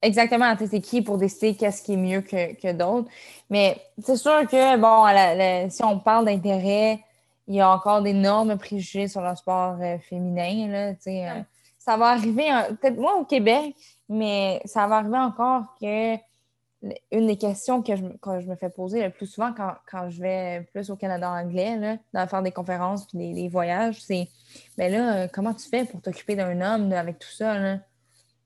Exactement, 0.00 0.54
c'est 0.58 0.80
qui 0.80 1.02
pour 1.02 1.18
décider 1.18 1.56
qu'est-ce 1.56 1.82
qui 1.82 1.94
est 1.94 1.96
mieux 1.96 2.20
que, 2.20 2.72
d'autres. 2.72 3.08
Mais 3.50 3.80
c'est 3.98 4.16
sûr 4.16 4.46
que, 4.46 4.76
bon, 4.76 5.70
si 5.70 5.82
on 5.82 5.98
parle 5.98 6.26
d'intérêt, 6.26 7.00
il 7.48 7.56
y 7.56 7.60
a 7.60 7.70
encore 7.70 8.02
d'énormes 8.02 8.56
préjugés 8.58 9.08
sur 9.08 9.22
le 9.22 9.34
sport 9.34 9.76
euh, 9.80 9.98
féminin. 9.98 10.68
Là, 10.68 10.92
euh, 11.06 11.42
ça 11.78 11.96
va 11.96 12.08
arriver, 12.08 12.48
peut-être 12.80 12.98
moins 12.98 13.14
au 13.14 13.24
Québec, 13.24 13.74
mais 14.08 14.60
ça 14.66 14.86
va 14.86 14.98
arriver 14.98 15.18
encore 15.18 15.74
que 15.80 16.16
une 17.10 17.26
des 17.26 17.36
questions 17.36 17.82
que 17.82 17.96
je, 17.96 18.02
je 18.02 18.46
me 18.46 18.54
fais 18.54 18.70
poser 18.70 19.02
le 19.02 19.10
plus 19.10 19.26
souvent 19.26 19.52
quand, 19.52 20.10
je 20.10 20.20
vais 20.20 20.68
plus 20.72 20.90
au 20.90 20.96
Canada 20.96 21.28
anglais, 21.28 21.76
là, 21.76 21.96
dans 22.12 22.28
faire 22.28 22.42
des 22.42 22.52
conférences 22.52 23.08
et 23.14 23.32
des, 23.32 23.48
voyages, 23.48 24.00
c'est 24.00 24.28
ben 24.76 24.92
là, 24.92 25.26
comment 25.26 25.54
tu 25.54 25.68
fais 25.68 25.84
pour 25.84 26.00
t'occuper 26.00 26.36
d'un 26.36 26.60
homme 26.60 26.92
avec 26.92 27.18
tout 27.18 27.30
ça? 27.30 27.58
Là? 27.58 27.70
Hein? 27.70 27.80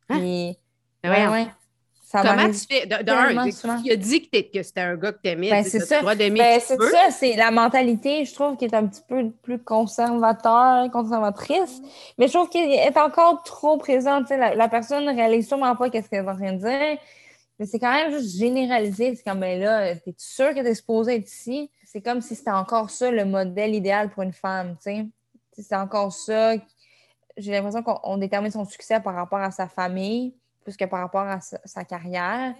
Puis, 0.08 0.58
ben 1.02 1.52
Comment 2.12 2.50
tu 2.50 2.58
fais? 2.68 2.86
De, 2.86 2.96
il 3.84 3.92
a 3.92 3.96
dit 3.96 4.28
que, 4.28 4.62
c'était 4.62 4.80
un 4.80 4.96
gars 4.96 5.12
que 5.12 5.20
t'aimais. 5.22 5.50
Ben, 5.50 5.64
c'est 5.64 5.80
ça. 5.80 6.02
Ben, 6.02 6.60
c'est 6.60 6.76
ça, 6.76 7.10
c'est 7.10 7.36
la 7.36 7.50
mentalité, 7.50 8.24
je 8.24 8.34
trouve, 8.34 8.56
qui 8.56 8.66
est 8.66 8.74
un 8.74 8.86
petit 8.86 9.00
peu 9.08 9.30
plus 9.42 9.58
conservateur, 9.58 10.90
conservatrice. 10.90 11.80
Mais 12.18 12.28
je 12.28 12.34
trouve 12.34 12.50
qu'elle 12.50 12.70
est 12.70 12.98
encore 12.98 13.42
trop 13.44 13.78
présente. 13.78 14.28
La, 14.28 14.54
la 14.54 14.68
personne 14.68 15.06
ne 15.06 15.14
réalise 15.14 15.48
sûrement 15.48 15.74
pas 15.74 15.88
qu'est-ce 15.88 16.10
qu'elle 16.10 16.24
est 16.24 16.28
en 16.28 16.36
train 16.36 16.52
de 16.52 16.58
dire. 16.58 16.98
Mais 17.58 17.66
c'est 17.66 17.78
quand 17.78 17.92
même 17.92 18.12
juste 18.12 18.36
généralisé. 18.36 19.14
C'est 19.14 19.24
comme, 19.24 19.40
ben 19.40 19.58
là, 19.58 19.94
t'es 19.96 20.14
sûr 20.18 20.54
que 20.54 20.60
t'es 20.60 20.74
supposé 20.74 21.16
être 21.16 21.28
ici? 21.28 21.70
C'est 21.86 22.02
comme 22.02 22.20
si 22.20 22.34
c'était 22.34 22.50
encore 22.50 22.90
ça 22.90 23.10
le 23.10 23.24
modèle 23.24 23.74
idéal 23.74 24.10
pour 24.10 24.22
une 24.22 24.32
femme, 24.32 24.76
tu 24.76 24.90
sais. 24.92 25.06
C'est 25.52 25.76
encore 25.76 26.12
ça. 26.12 26.54
J'ai 27.36 27.52
l'impression 27.52 27.82
qu'on 27.82 28.16
détermine 28.18 28.50
son 28.50 28.64
succès 28.64 29.00
par 29.00 29.14
rapport 29.14 29.38
à 29.38 29.50
sa 29.50 29.68
famille 29.68 30.34
plus 30.62 30.76
que 30.76 30.84
par 30.84 31.00
rapport 31.00 31.26
à 31.26 31.40
sa, 31.40 31.84
carrière. 31.84 32.54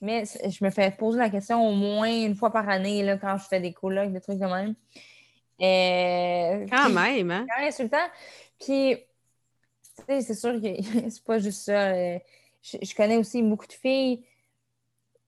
Mais 0.00 0.24
je 0.24 0.64
me 0.64 0.70
fais 0.70 0.90
poser 0.90 1.18
la 1.18 1.28
question 1.28 1.66
au 1.66 1.72
moins 1.72 2.08
une 2.08 2.34
fois 2.34 2.50
par 2.50 2.68
année 2.68 3.02
là, 3.02 3.18
quand 3.18 3.36
je 3.36 3.44
fais 3.44 3.60
des 3.60 3.72
colloques, 3.72 4.12
des 4.12 4.20
trucs 4.20 4.38
de 4.38 4.46
même. 4.46 4.74
Euh, 5.60 6.66
quand 6.70 6.88
même, 6.90 7.30
hein? 7.30 7.46
Quand 7.48 7.64
insultant. 7.64 7.98
Puis, 8.58 8.96
tu 8.96 10.04
sais, 10.06 10.20
c'est 10.22 10.34
sûr 10.34 10.60
que 10.60 10.82
c'est 11.10 11.24
pas 11.24 11.38
juste 11.38 11.64
ça. 11.64 11.88
Euh, 11.88 12.18
je, 12.62 12.94
connais 12.94 13.16
aussi 13.16 13.42
beaucoup 13.42 13.66
de 13.66 13.72
filles 13.72 14.24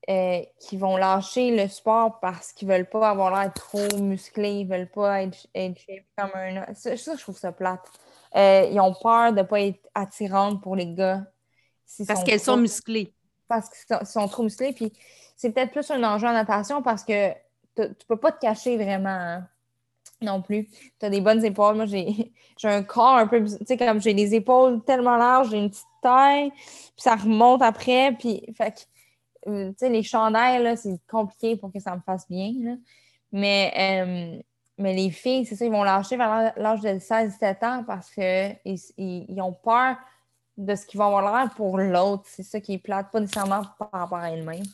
euh, 0.08 0.42
qui 0.58 0.76
vont 0.76 0.96
lâcher 0.96 1.54
le 1.54 1.68
sport 1.68 2.18
parce 2.20 2.52
qu'ils 2.52 2.68
veulent 2.68 2.88
pas 2.88 3.10
avoir 3.10 3.30
l'air 3.30 3.52
trop 3.52 3.98
musclés, 3.98 4.60
ils 4.60 4.66
veulent 4.66 4.90
pas 4.90 5.22
être, 5.22 5.46
être 5.54 5.80
comme 6.16 6.30
un. 6.34 6.72
Ça, 6.74 6.94
je 6.96 7.20
trouve 7.20 7.38
ça 7.38 7.52
plate. 7.52 7.86
ils 8.34 8.80
ont 8.80 8.94
peur 8.94 9.32
de 9.32 9.42
pas 9.42 9.60
être 9.60 9.86
attirantes 9.94 10.62
pour 10.62 10.76
les 10.76 10.94
gars 10.94 11.26
parce 12.06 12.24
qu'elles 12.24 12.40
sont 12.40 12.56
musclées. 12.56 13.12
Parce 13.48 13.68
qu'elles 13.68 14.06
sont 14.06 14.28
trop 14.28 14.42
musclées. 14.42 14.72
Puis 14.72 14.92
c'est 15.36 15.50
peut-être 15.50 15.72
plus 15.72 15.90
un 15.90 16.02
enjeu 16.02 16.26
en 16.26 16.32
natation 16.32 16.82
parce 16.82 17.04
que 17.04 17.32
tu 17.76 17.82
ne 17.82 17.88
peux 18.06 18.16
pas 18.16 18.32
te 18.32 18.40
cacher 18.40 18.76
vraiment 18.76 19.08
hein, 19.08 19.48
non 20.20 20.42
plus. 20.42 20.68
Tu 20.98 21.06
as 21.06 21.10
des 21.10 21.20
bonnes 21.20 21.44
épaules. 21.44 21.76
Moi, 21.76 21.86
j'ai 21.86 22.32
un 22.64 22.82
corps 22.82 23.16
un 23.16 23.26
peu. 23.26 23.44
Tu 23.44 23.56
sais, 23.66 23.76
comme 23.76 24.00
j'ai 24.00 24.14
les 24.14 24.34
épaules 24.34 24.82
tellement 24.84 25.16
larges, 25.16 25.50
j'ai 25.50 25.58
une 25.58 25.70
petite 25.70 25.84
taille, 26.02 26.50
puis 26.50 26.92
ça 26.96 27.16
remonte 27.16 27.62
après. 27.62 28.12
Puis, 28.18 28.42
fait 28.56 28.88
euh, 29.48 29.70
tu 29.70 29.74
sais, 29.78 29.88
les 29.88 30.02
chandails, 30.02 30.76
c'est 30.76 31.00
compliqué 31.10 31.56
pour 31.56 31.72
que 31.72 31.80
ça 31.80 31.96
me 31.96 32.00
fasse 32.00 32.28
bien. 32.28 32.78
Mais, 33.32 33.72
euh, 33.76 34.42
mais 34.78 34.94
les 34.94 35.10
filles, 35.10 35.44
c'est 35.46 35.56
ça, 35.56 35.64
ils 35.64 35.72
vont 35.72 35.82
lâcher 35.82 36.16
vers 36.16 36.52
l'âge 36.56 36.80
de 36.80 36.90
16-17 36.90 37.64
ans 37.64 37.84
parce 37.84 38.10
qu'ils 38.10 38.58
ils 38.96 39.40
ont 39.40 39.52
peur 39.52 39.96
de 40.56 40.74
ce 40.74 40.86
qu'ils 40.86 40.98
vont 40.98 41.06
avoir 41.06 41.22
l'air 41.22 41.54
pour 41.54 41.78
l'autre. 41.78 42.24
C'est 42.26 42.42
ça 42.42 42.60
qui 42.60 42.74
est 42.74 42.78
plate, 42.78 43.10
pas 43.10 43.20
nécessairement 43.20 43.62
par 43.78 43.90
rapport 43.92 44.18
à 44.18 44.30
elle-même. 44.30 44.64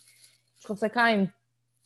Je 0.58 0.64
trouve 0.64 0.78
ça 0.78 0.88
quand 0.88 1.04
même 1.04 1.28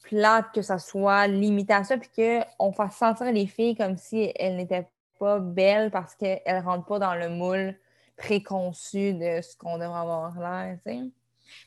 plate 0.03 0.47
que 0.53 0.63
ça 0.63 0.79
soit 0.79 1.27
limité 1.27 1.73
à 1.73 1.85
ça, 1.85 1.97
puis 1.97 2.11
qu'on 2.11 2.73
fasse 2.73 2.97
sentir 2.97 3.31
les 3.33 3.47
filles 3.47 3.77
comme 3.77 3.97
si 3.97 4.33
elles 4.37 4.57
n'étaient 4.57 4.89
pas 5.19 5.39
belles 5.39 5.91
parce 5.91 6.15
qu'elles 6.15 6.43
ne 6.47 6.63
rentrent 6.63 6.87
pas 6.87 6.99
dans 6.99 7.15
le 7.15 7.29
moule 7.29 7.77
préconçu 8.17 9.15
de 9.15 9.41
ce 9.41 9.57
qu'on 9.57 9.79
devrait 9.79 10.01
avoir 10.01 10.39
l'air. 10.39 10.79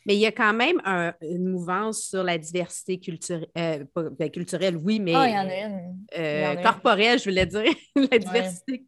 Mais 0.06 0.16
il 0.16 0.20
y 0.20 0.26
a 0.26 0.32
quand 0.32 0.54
même 0.54 0.82
une 1.22 1.50
mouvance 1.50 2.04
sur 2.04 2.24
la 2.24 2.38
diversité 2.38 3.00
culturelle, 3.00 3.48
euh, 3.58 3.84
ben, 4.18 4.30
culturelle, 4.30 4.78
oui, 4.78 5.00
mais 5.00 5.14
ah, 5.16 5.28
il 5.28 5.34
y 5.34 5.38
en 5.38 5.50
a 5.50 5.68
une. 5.68 6.06
Euh, 6.18 6.56
corporelle, 6.62 7.20
je 7.20 7.30
voulais 7.30 7.46
dire. 7.46 7.74
la 7.96 8.18
diversité 8.20 8.86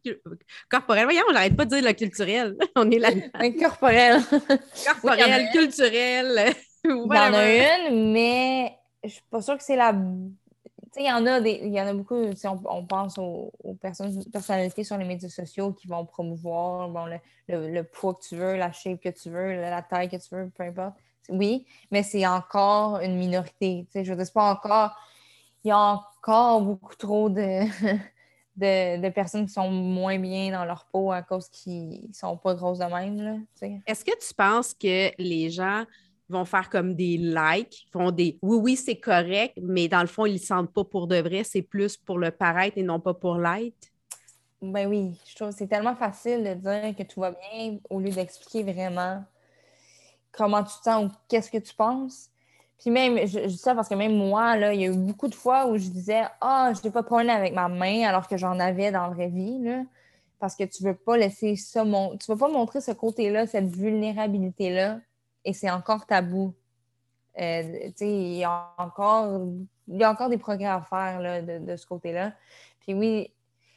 corporelle. 0.70 1.04
Voyons, 1.04 1.22
j'arrête 1.32 1.56
pas 1.56 1.64
de 1.64 1.70
dire 1.70 1.84
la 1.84 1.94
culturelle. 1.94 2.56
On 2.76 2.90
est 2.90 2.98
là. 2.98 3.10
corporelle. 3.60 4.20
corporelle, 4.86 5.48
culturelle. 5.52 6.54
il 6.84 6.90
y 6.90 6.94
en 6.94 7.34
a 7.34 7.88
une, 7.90 8.12
mais 8.12 8.78
je 9.04 9.10
suis 9.10 9.22
pas 9.30 9.40
sûre 9.40 9.56
que 9.56 9.64
c'est 9.64 9.76
la. 9.76 9.94
Il 10.98 11.06
y 11.06 11.12
en 11.12 11.24
a 11.26 11.40
des, 11.40 11.60
il 11.62 11.72
y 11.72 11.80
en 11.80 11.86
a 11.86 11.94
beaucoup, 11.94 12.32
si 12.34 12.46
on, 12.48 12.84
pense 12.84 13.18
aux, 13.18 13.52
personnes, 13.80 14.24
personnalités 14.32 14.82
sur 14.82 14.96
les 14.96 15.04
médias 15.04 15.28
sociaux 15.28 15.72
qui 15.72 15.86
vont 15.86 16.04
promouvoir 16.04 16.88
bon, 16.88 17.06
le, 17.06 17.68
le, 17.68 17.84
poids 17.84 18.14
que 18.14 18.26
tu 18.28 18.36
veux, 18.36 18.56
la 18.56 18.72
shape 18.72 19.00
que 19.00 19.08
tu 19.08 19.30
veux, 19.30 19.60
la 19.60 19.82
taille 19.82 20.08
que 20.08 20.16
tu 20.16 20.34
veux, 20.34 20.50
peu 20.50 20.64
importe. 20.64 20.96
Oui, 21.28 21.66
mais 21.92 22.02
c'est 22.02 22.26
encore 22.26 23.00
une 23.00 23.16
minorité. 23.16 23.86
Je 23.94 24.12
veux 24.12 24.16
dire, 24.16 24.32
pas 24.32 24.50
encore. 24.50 24.96
Il 25.62 25.68
y 25.68 25.70
a 25.70 25.78
encore 25.78 26.62
beaucoup 26.62 26.96
trop 26.96 27.28
de, 27.28 27.62
de, 28.56 29.00
de, 29.00 29.08
personnes 29.10 29.46
qui 29.46 29.52
sont 29.52 29.70
moins 29.70 30.18
bien 30.18 30.50
dans 30.50 30.64
leur 30.64 30.86
peau 30.86 31.12
à 31.12 31.22
cause 31.22 31.48
qu'ils 31.48 32.12
sont 32.12 32.36
pas 32.36 32.54
grosses 32.54 32.78
de 32.78 32.84
même. 32.86 33.46
Est-ce 33.86 34.04
que 34.04 34.18
tu 34.18 34.34
penses 34.34 34.74
que 34.74 35.12
les 35.18 35.50
gens 35.50 35.84
vont 36.28 36.44
faire 36.44 36.68
comme 36.68 36.94
des 36.94 37.16
likes, 37.16 37.86
font 37.92 38.10
des 38.10 38.38
oui, 38.42 38.58
oui, 38.60 38.76
c'est 38.76 38.98
correct, 38.98 39.54
mais 39.62 39.88
dans 39.88 40.00
le 40.00 40.06
fond, 40.06 40.26
ils 40.26 40.34
ne 40.34 40.38
sentent 40.38 40.72
pas 40.72 40.84
pour 40.84 41.06
de 41.06 41.16
vrai, 41.16 41.44
c'est 41.44 41.62
plus 41.62 41.96
pour 41.96 42.18
le 42.18 42.30
paraître 42.30 42.78
et 42.78 42.82
non 42.82 43.00
pas 43.00 43.14
pour 43.14 43.36
l'être? 43.36 43.88
Ben 44.60 44.88
oui, 44.88 45.18
je 45.26 45.36
trouve 45.36 45.50
que 45.50 45.56
c'est 45.56 45.68
tellement 45.68 45.94
facile 45.94 46.42
de 46.42 46.54
dire 46.54 46.96
que 46.96 47.02
tout 47.04 47.20
va 47.20 47.30
bien 47.30 47.78
au 47.88 48.00
lieu 48.00 48.10
d'expliquer 48.10 48.64
vraiment 48.64 49.24
comment 50.32 50.62
tu 50.62 50.76
te 50.78 50.84
sens 50.84 51.06
ou 51.06 51.14
qu'est-ce 51.28 51.50
que 51.50 51.58
tu 51.58 51.74
penses. 51.74 52.28
Puis 52.78 52.90
même, 52.90 53.26
je, 53.26 53.40
dis 53.40 53.58
ça 53.58 53.74
parce 53.74 53.88
que 53.88 53.94
même 53.94 54.16
moi, 54.16 54.56
là, 54.56 54.72
il 54.72 54.80
y 54.80 54.84
a 54.84 54.88
eu 54.88 54.96
beaucoup 54.96 55.28
de 55.28 55.34
fois 55.34 55.66
où 55.66 55.76
je 55.76 55.88
disais 55.88 56.22
Ah, 56.40 56.72
je 56.76 56.82
n'ai 56.82 56.92
pas 56.92 57.02
de 57.02 57.06
problème 57.06 57.30
avec 57.30 57.52
ma 57.54 57.68
main 57.68 58.02
alors 58.06 58.28
que 58.28 58.36
j'en 58.36 58.58
avais 58.58 58.92
dans 58.92 59.02
la 59.02 59.08
vraie 59.10 59.28
vie. 59.28 59.58
Là, 59.60 59.82
parce 60.38 60.54
que 60.54 60.64
tu 60.64 60.84
ne 60.84 60.90
veux 60.90 60.96
pas 60.96 61.16
laisser 61.16 61.56
ça, 61.56 61.84
mon... 61.84 62.16
tu 62.16 62.30
veux 62.30 62.38
pas 62.38 62.48
montrer 62.48 62.80
ce 62.80 62.92
côté-là, 62.92 63.46
cette 63.46 63.68
vulnérabilité-là 63.68 65.00
et 65.48 65.54
c'est 65.54 65.70
encore 65.70 66.04
tabou. 66.04 66.54
Euh, 67.40 67.90
il, 68.02 68.34
y 68.34 68.44
a 68.44 68.74
encore, 68.76 69.46
il 69.86 69.96
y 69.96 70.04
a 70.04 70.10
encore 70.10 70.28
des 70.28 70.36
progrès 70.36 70.66
à 70.66 70.82
faire 70.82 71.20
là, 71.20 71.40
de, 71.40 71.74
ce 71.74 71.86
côté-là. 71.86 72.34
Puis 72.80 72.92
oui, 72.92 73.32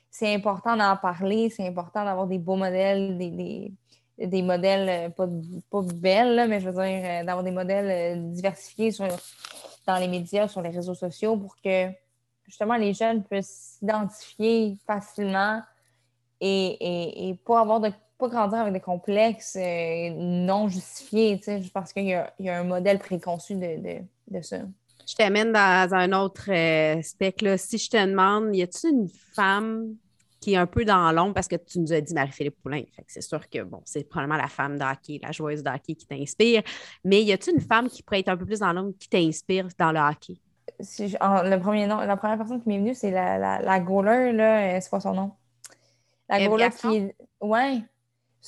c'est 0.10 0.34
important 0.36 0.76
d'en 0.76 0.98
parler, 0.98 1.50
c'est 1.50 1.66
important 1.66 2.04
d'avoir 2.04 2.28
des 2.28 2.40
beaux 2.40 2.58
modèles, 2.58 3.18
des, 3.18 3.72
des, 4.18 4.42
modèles 4.42 4.90
euh, 4.90 5.10
pas, 5.12 5.28
pas 5.70 5.82
belles, 5.94 6.50
mais 6.50 6.60
je 6.60 6.70
veux 6.70 6.74
dire, 6.74 7.06
euh, 7.06 7.24
d'avoir 7.24 7.44
des 7.46 7.52
modèles 7.52 8.34
diversifiés 8.34 8.92
dans 9.88 9.98
les 9.98 10.10
médias, 10.10 10.50
sur 10.50 10.62
les 10.62 10.72
réseaux 10.72 10.96
sociaux 10.96 11.38
pour 11.38 11.56
que 11.56 11.88
justement 12.44 12.76
les 12.76 12.94
jeunes 12.94 13.24
puissent 13.24 13.78
s'identifier 13.80 14.78
facilement 14.86 15.62
et, 16.42 16.50
et, 16.82 17.30
et 17.30 17.36
pas 17.36 17.62
avoir 17.62 17.80
de 17.80 17.92
pas 18.22 18.30
grandir 18.30 18.60
avec 18.60 18.74
des 18.74 18.80
complexes 18.80 19.58
euh, 19.60 20.10
non 20.16 20.68
justifiés, 20.68 21.42
juste 21.44 21.74
parce 21.74 21.92
qu'il 21.92 22.06
y, 22.06 22.16
y, 22.40 22.50
a 22.50 22.60
un 22.60 22.64
modèle 22.64 23.00
préconçu 23.00 23.56
de, 23.56 24.02
de, 24.28 24.42
ça. 24.42 24.60
Je 25.08 25.16
t'amène 25.16 25.52
dans 25.52 25.90
un 25.94 26.14
autre 26.14 26.52
euh, 26.52 27.02
spectre. 27.02 27.58
Si 27.58 27.78
je 27.78 27.90
te 27.90 28.06
demande, 28.06 28.56
y 28.56 28.62
a-t-il 28.62 28.94
une 28.94 29.10
femme 29.34 29.96
qui 30.40 30.54
est 30.54 30.58
un 30.58 30.68
peu 30.68 30.86
dans 30.86 31.12
l'ombre? 31.12 31.34
Parce 31.34 31.48
que 31.48 31.56
tu 31.56 31.80
nous 31.80 31.92
as 31.92 32.02
dit 32.02 32.14
Marie-Philippe 32.14 32.62
Poulain. 32.62 32.84
c'est 33.08 33.22
sûr 33.22 33.50
que 33.50 33.64
bon, 33.64 33.82
c'est 33.86 34.08
probablement 34.08 34.40
la 34.40 34.48
femme 34.48 34.78
d'hockey, 34.78 35.20
la 35.22 35.32
joueuse 35.32 35.64
d'hockey 35.64 35.96
qui 35.96 36.06
t'inspire. 36.06 36.62
Mais 37.04 37.24
y 37.24 37.34
a-t-il 37.34 37.56
une 37.56 37.62
femme 37.62 37.90
qui 37.90 38.04
pourrait 38.04 38.20
être 38.20 38.30
un 38.30 38.38
peu 38.38 38.46
plus 38.46 38.60
dans 38.60 38.72
l'ombre 38.72 38.94
qui 39.00 39.10
t'inspire 39.10 39.68
dans 39.78 39.92
le 39.92 40.00
hockey? 40.00 40.36
Si 40.80 41.08
le 41.10 41.58
premier 41.58 41.88
nom, 41.88 41.98
la 41.98 42.18
première 42.18 42.38
personne 42.38 42.62
qui 42.62 42.70
m'est 42.70 42.80
venue, 42.80 42.96
c'est 42.96 43.12
la, 43.12 43.38
la, 43.38 43.62
la 43.62 43.80
goaler, 43.80 44.32
là, 44.32 44.76
euh, 44.76 44.80
c'est 44.80 44.90
quoi 44.90 45.00
son 45.00 45.14
nom? 45.14 45.32
La 46.30 46.48
goaler 46.48 46.70
qui. 46.70 47.12
Ouais, 47.42 47.84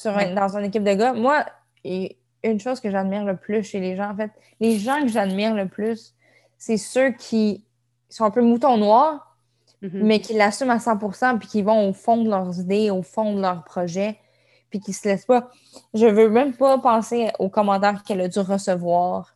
dans 0.03 0.57
une 0.57 0.65
équipe 0.65 0.83
de 0.83 0.93
gars. 0.93 1.13
Moi, 1.13 1.45
et 1.83 2.17
une 2.43 2.59
chose 2.59 2.79
que 2.79 2.89
j'admire 2.89 3.25
le 3.25 3.35
plus 3.35 3.63
chez 3.63 3.79
les 3.79 3.95
gens, 3.95 4.11
en 4.11 4.15
fait, 4.15 4.31
les 4.59 4.77
gens 4.77 5.01
que 5.01 5.07
j'admire 5.07 5.53
le 5.53 5.67
plus, 5.67 6.13
c'est 6.57 6.77
ceux 6.77 7.11
qui 7.11 7.63
sont 8.09 8.25
un 8.25 8.31
peu 8.31 8.41
moutons 8.41 8.77
noirs, 8.77 9.37
mm-hmm. 9.81 10.03
mais 10.03 10.19
qui 10.19 10.33
l'assument 10.33 10.73
à 10.73 10.77
100% 10.77 11.39
puis 11.39 11.47
qui 11.47 11.61
vont 11.61 11.89
au 11.89 11.93
fond 11.93 12.23
de 12.23 12.29
leurs 12.29 12.59
idées, 12.59 12.89
au 12.89 13.01
fond 13.01 13.35
de 13.35 13.41
leurs 13.41 13.63
projets, 13.63 14.19
puis 14.69 14.79
qui 14.79 14.93
se 14.93 15.07
laissent 15.07 15.25
pas. 15.25 15.51
Je 15.93 16.05
veux 16.05 16.29
même 16.29 16.53
pas 16.53 16.77
penser 16.79 17.29
aux 17.39 17.49
commentaires 17.49 18.03
qu'elle 18.03 18.21
a 18.21 18.27
dû 18.27 18.39
recevoir 18.39 19.35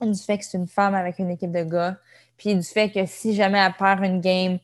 du 0.00 0.18
fait 0.18 0.38
que 0.38 0.44
c'est 0.44 0.58
une 0.58 0.66
femme 0.66 0.94
avec 0.94 1.18
une 1.18 1.30
équipe 1.30 1.52
de 1.52 1.64
gars, 1.64 1.96
puis 2.36 2.54
du 2.54 2.62
fait 2.62 2.90
que 2.90 3.06
si 3.06 3.34
jamais 3.34 3.58
elle 3.58 3.72
perd 3.72 4.04
une 4.04 4.20
game, 4.20 4.58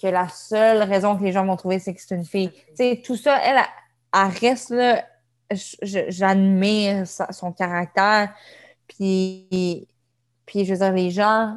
que 0.00 0.06
la 0.06 0.28
seule 0.28 0.82
raison 0.82 1.16
que 1.16 1.24
les 1.24 1.32
gens 1.32 1.44
vont 1.44 1.56
trouver, 1.56 1.80
c'est 1.80 1.92
que 1.92 2.00
c'est 2.00 2.14
une 2.14 2.24
fille. 2.24 2.50
Tu 2.50 2.76
sais, 2.76 3.02
tout 3.04 3.16
ça, 3.16 3.40
elle, 3.42 3.60
elle 4.14 4.50
reste 4.50 4.70
là, 4.70 5.04
j'admire 5.82 7.06
son 7.06 7.52
caractère. 7.52 8.34
Puis, 8.86 9.88
puis, 10.46 10.64
je 10.64 10.72
veux 10.72 10.78
dire, 10.78 10.92
les 10.92 11.10
gens 11.10 11.56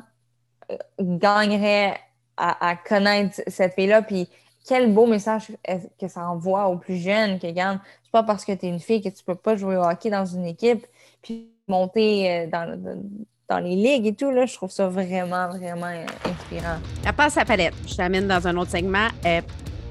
euh, 0.72 0.78
gagneraient 1.00 2.00
à, 2.38 2.76
connaître 2.76 3.42
cette 3.48 3.76
fille-là. 3.76 4.02
Puis 4.02 4.28
quel 4.68 4.92
beau 4.92 5.06
message 5.06 5.52
que 6.00 6.08
ça 6.08 6.28
envoie 6.28 6.68
aux 6.68 6.78
plus 6.78 6.98
jeunes 6.98 7.40
que, 7.40 7.46
regarde, 7.46 7.80
c'est 8.04 8.12
pas 8.12 8.24
parce 8.24 8.46
que 8.46 8.52
tu 8.52 8.66
es 8.66 8.70
une 8.70 8.80
fille 8.80 9.02
que 9.02 9.10
tu 9.10 9.24
peux 9.24 9.36
pas 9.36 9.56
jouer 9.56 9.78
au 9.78 9.84
hockey 9.84 10.10
dans 10.10 10.26
une 10.26 10.46
équipe, 10.46 10.86
puis 11.22 11.52
monter 11.68 12.32
euh, 12.32 12.48
dans, 12.48 13.00
dans 13.48 13.60
les 13.60 13.76
ligues 13.76 14.08
et 14.08 14.16
tout. 14.16 14.32
Là, 14.32 14.48
je 14.48 14.56
trouve 14.56 14.72
ça 14.72 14.88
vraiment, 14.88 15.50
vraiment 15.50 15.86
euh, 15.86 16.06
inspirant. 16.26 16.80
La 17.06 17.14
passe 17.14 17.38
à 17.38 17.46
palette, 17.46 17.76
je 17.86 17.96
t'amène 17.96 18.28
dans 18.28 18.48
un 18.48 18.58
autre 18.58 18.72
segment. 18.72 19.08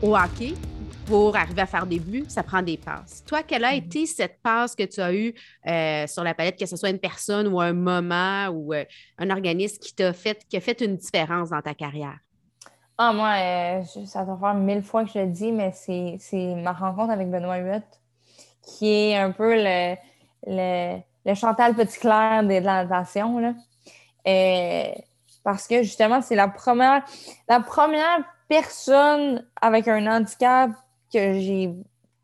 Au 0.03 0.17
hockey, 0.17 0.55
pour 1.11 1.37
arriver 1.37 1.63
à 1.63 1.67
faire 1.67 1.87
des 1.87 1.99
buts, 1.99 2.25
ça 2.29 2.45
prend 2.45 2.63
des 2.63 2.77
passes. 2.77 3.25
Toi, 3.27 3.43
quelle 3.43 3.65
a 3.65 3.73
mm-hmm. 3.73 3.85
été 3.85 4.07
cette 4.07 4.41
passe 4.41 4.77
que 4.77 4.85
tu 4.85 5.01
as 5.01 5.13
eue 5.13 5.35
sur 6.07 6.23
la 6.23 6.35
palette, 6.35 6.57
que 6.57 6.67
ce 6.67 6.77
soit 6.77 6.91
une 6.91 7.01
personne 7.01 7.49
ou 7.49 7.61
un 7.61 7.73
moment 7.73 8.47
ou 8.49 8.73
un 8.73 9.31
organisme 9.31 9.79
qui 9.79 9.95
t'a 9.95 10.13
fait, 10.13 10.47
qui 10.49 10.57
a 10.57 10.61
fait 10.61 10.81
une 10.81 10.97
différence 10.97 11.51
dans 11.51 11.61
ta 11.61 11.75
carrière? 11.75 12.19
Ah, 13.03 13.15
moi, 13.15 13.31
euh, 13.39 14.05
ça 14.05 14.27
doit 14.27 14.37
faire 14.39 14.53
mille 14.53 14.83
fois 14.83 15.07
que 15.07 15.11
je 15.11 15.21
le 15.21 15.29
dis, 15.29 15.53
mais 15.53 15.73
c'est 15.73 16.55
ma 16.55 16.73
rencontre 16.73 17.11
avec 17.11 17.31
Benoît 17.31 17.57
Huot, 17.57 17.83
qui 18.63 18.93
est 18.93 19.17
un 19.17 19.31
peu 19.31 19.55
le, 19.57 19.97
le, 20.47 21.35
Chantal 21.35 21.75
Petit-Clair 21.75 22.43
de 22.43 22.59
la 22.63 22.85
natation. 22.85 23.55
Euh, 24.29 24.93
parce 25.43 25.67
que 25.67 25.83
justement, 25.83 26.21
c'est 26.21 26.35
la 26.35 26.49
première, 26.49 27.03
la 27.49 27.61
première 27.61 28.23
personne 28.51 29.49
avec 29.63 29.89
un 29.89 30.07
handicap 30.07 30.71
que 31.13 31.39
j'ai 31.41 31.75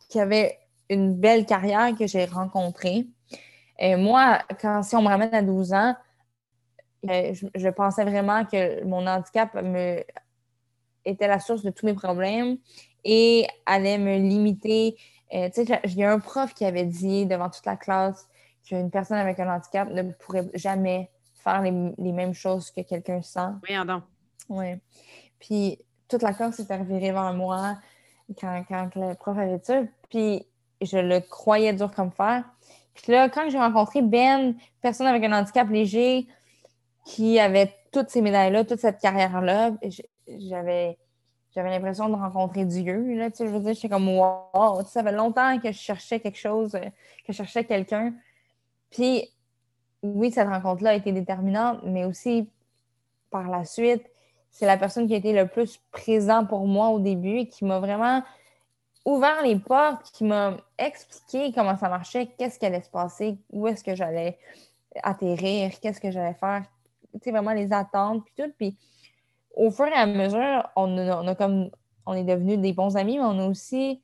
qui 0.09 0.21
avait 0.21 0.59
une 0.89 1.15
belle 1.15 1.47
carrière 1.47 1.97
que 1.99 2.07
j'ai 2.07 2.25
rencontrée. 2.27 3.07
Et 3.79 3.97
moi, 3.97 4.39
quand 4.61 4.83
si 4.83 4.95
on 4.97 5.03
me 5.03 5.09
ramène 5.09 5.35
à 5.35 5.43
12 5.43 5.73
ans, 5.73 5.97
euh, 7.11 7.35
je, 7.35 7.47
je, 7.55 7.69
pensais 7.69 8.05
vraiment 8.05 8.45
que 8.45 8.85
mon 8.85 9.07
handicap 9.07 9.55
me 9.55 10.03
était 11.07 11.29
la 11.29 11.39
source 11.39 11.63
de 11.63 11.71
tous 11.71 11.87
mes 11.87 11.95
problèmes 11.95 12.59
et 13.05 13.47
allait 13.65 13.99
me 13.99 14.17
limiter. 14.19 14.97
Euh, 15.33 15.49
tu 15.55 15.65
sais, 15.65 15.81
il 15.85 15.95
y 15.95 16.05
a 16.05 16.13
un 16.13 16.19
prof 16.19 16.53
qui 16.55 16.65
avait 16.65 16.85
dit 16.85 17.27
devant 17.27 17.49
toute 17.49 17.65
la 17.65 17.77
classe 17.77 18.29
qu'une 18.67 18.91
personne 18.91 19.19
avec 19.19 19.39
un 19.39 19.55
handicap 19.55 19.89
ne 19.91 20.03
pourrait 20.13 20.49
jamais 20.55 21.11
faire 21.35 21.63
les, 21.63 21.71
mêmes 22.13 22.35
choses 22.35 22.71
que 22.71 22.81
quelqu'un 22.81 23.23
sans. 23.23 23.55
Oui, 23.69 23.87
donc. 23.87 24.03
Oui. 24.49 24.75
Puis 25.39 25.79
toute 26.09 26.23
la 26.23 26.33
classe 26.33 26.57
s'est 26.57 26.77
revirée 26.77 27.13
vers 27.13 27.33
moi 27.33 27.77
quand, 28.41 28.65
quand, 28.69 28.91
le 28.97 29.15
prof 29.15 29.39
avait 29.39 29.61
ça. 29.63 29.83
Puis 30.11 30.47
je 30.81 30.99
le 30.99 31.21
croyais 31.21 31.73
dur 31.73 31.91
comme 31.93 32.11
fer. 32.11 32.45
Puis 32.95 33.13
là, 33.13 33.29
quand 33.29 33.49
j'ai 33.51 33.59
rencontré 33.59 34.03
Ben, 34.03 34.55
personne 34.81 35.07
avec 35.07 35.23
un 35.25 35.33
handicap 35.33 35.69
léger, 35.69 36.27
qui 37.05 37.39
avait 37.39 37.73
toutes 37.93 38.11
ces 38.11 38.21
médailles-là, 38.21 38.65
toute 38.65 38.81
cette 38.81 38.99
carrière-là, 38.99 39.73
j'avais 40.27 40.99
j'avais 41.55 41.71
l'impression 41.71 42.11
de 42.11 42.15
rencontrer 42.15 42.67
Dieu. 42.67 43.15
Là, 43.15 43.31
je 43.39 43.45
veux 43.45 43.61
dire, 43.61 43.73
j'étais 43.73 43.89
comme 43.89 44.09
wow, 44.09 44.83
ça 44.85 45.03
fait 45.03 45.13
longtemps 45.13 45.59
que 45.59 45.73
je 45.73 45.79
cherchais 45.79 46.21
quelque 46.21 46.37
chose, 46.37 46.75
euh, 46.75 46.81
que 47.25 47.33
je 47.33 47.33
cherchais 47.33 47.65
quelqu'un. 47.65 48.13
Puis 48.91 49.33
oui, 50.03 50.31
cette 50.31 50.49
rencontre-là 50.49 50.91
a 50.91 50.95
été 50.95 51.13
déterminante, 51.13 51.81
mais 51.85 52.05
aussi 52.05 52.51
par 53.31 53.49
la 53.49 53.65
suite, 53.65 54.05
c'est 54.51 54.67
la 54.67 54.77
personne 54.77 55.07
qui 55.07 55.15
a 55.15 55.17
été 55.17 55.33
le 55.33 55.47
plus 55.47 55.79
présent 55.91 56.45
pour 56.47 56.67
moi 56.67 56.89
au 56.89 56.99
début 56.99 57.39
et 57.39 57.49
qui 57.49 57.65
m'a 57.65 57.79
vraiment 57.79 58.23
ouvert 59.05 59.43
les 59.43 59.57
portes, 59.57 60.11
qui 60.13 60.25
m'a 60.25 60.57
expliqué 60.79 61.53
comment 61.53 61.77
ça 61.77 61.89
marchait, 61.89 62.27
qu'est-ce 62.39 62.59
qui 62.59 62.67
allait 62.67 62.83
se 62.83 62.91
passer, 62.91 63.39
où 63.53 63.67
est-ce 63.69 63.85
que 63.85 63.95
j'allais 63.95 64.39
atterrir, 65.03 65.79
qu'est-ce 65.81 66.01
que 66.01 66.11
j'allais 66.11 66.35
faire, 66.35 66.65
tu 67.13 67.21
sais, 67.23 67.31
vraiment 67.31 67.53
les 67.53 67.73
attentes, 67.73 68.25
puis 68.25 68.35
tout. 68.37 68.53
Puis 68.59 68.77
au 69.55 69.71
fur 69.71 69.87
et 69.87 69.93
à 69.93 70.07
mesure, 70.07 70.69
on, 70.75 70.99
a, 70.99 71.35
comme 71.35 71.71
on 72.05 72.15
est 72.15 72.25
devenus 72.25 72.59
des 72.59 72.73
bons 72.73 72.97
amis, 72.97 73.19
mais 73.19 73.25
on 73.25 73.39
a 73.39 73.47
aussi 73.47 74.03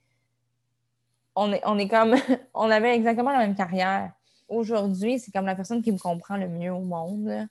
on 1.35 1.53
est, 1.53 1.63
on 1.65 1.79
est 1.79 1.89
comme 1.89 2.15
on 2.55 2.71
avait 2.71 2.95
exactement 2.95 3.33
la 3.33 3.39
même 3.39 3.55
carrière. 3.55 4.13
Aujourd'hui, 4.49 5.19
c'est 5.19 5.31
comme 5.31 5.47
la 5.47 5.55
personne 5.55 5.83
qui 5.83 5.93
me 5.93 5.99
comprend 5.99 6.37
le 6.37 6.49
mieux 6.49 6.73
au 6.73 6.81
monde. 6.81 7.49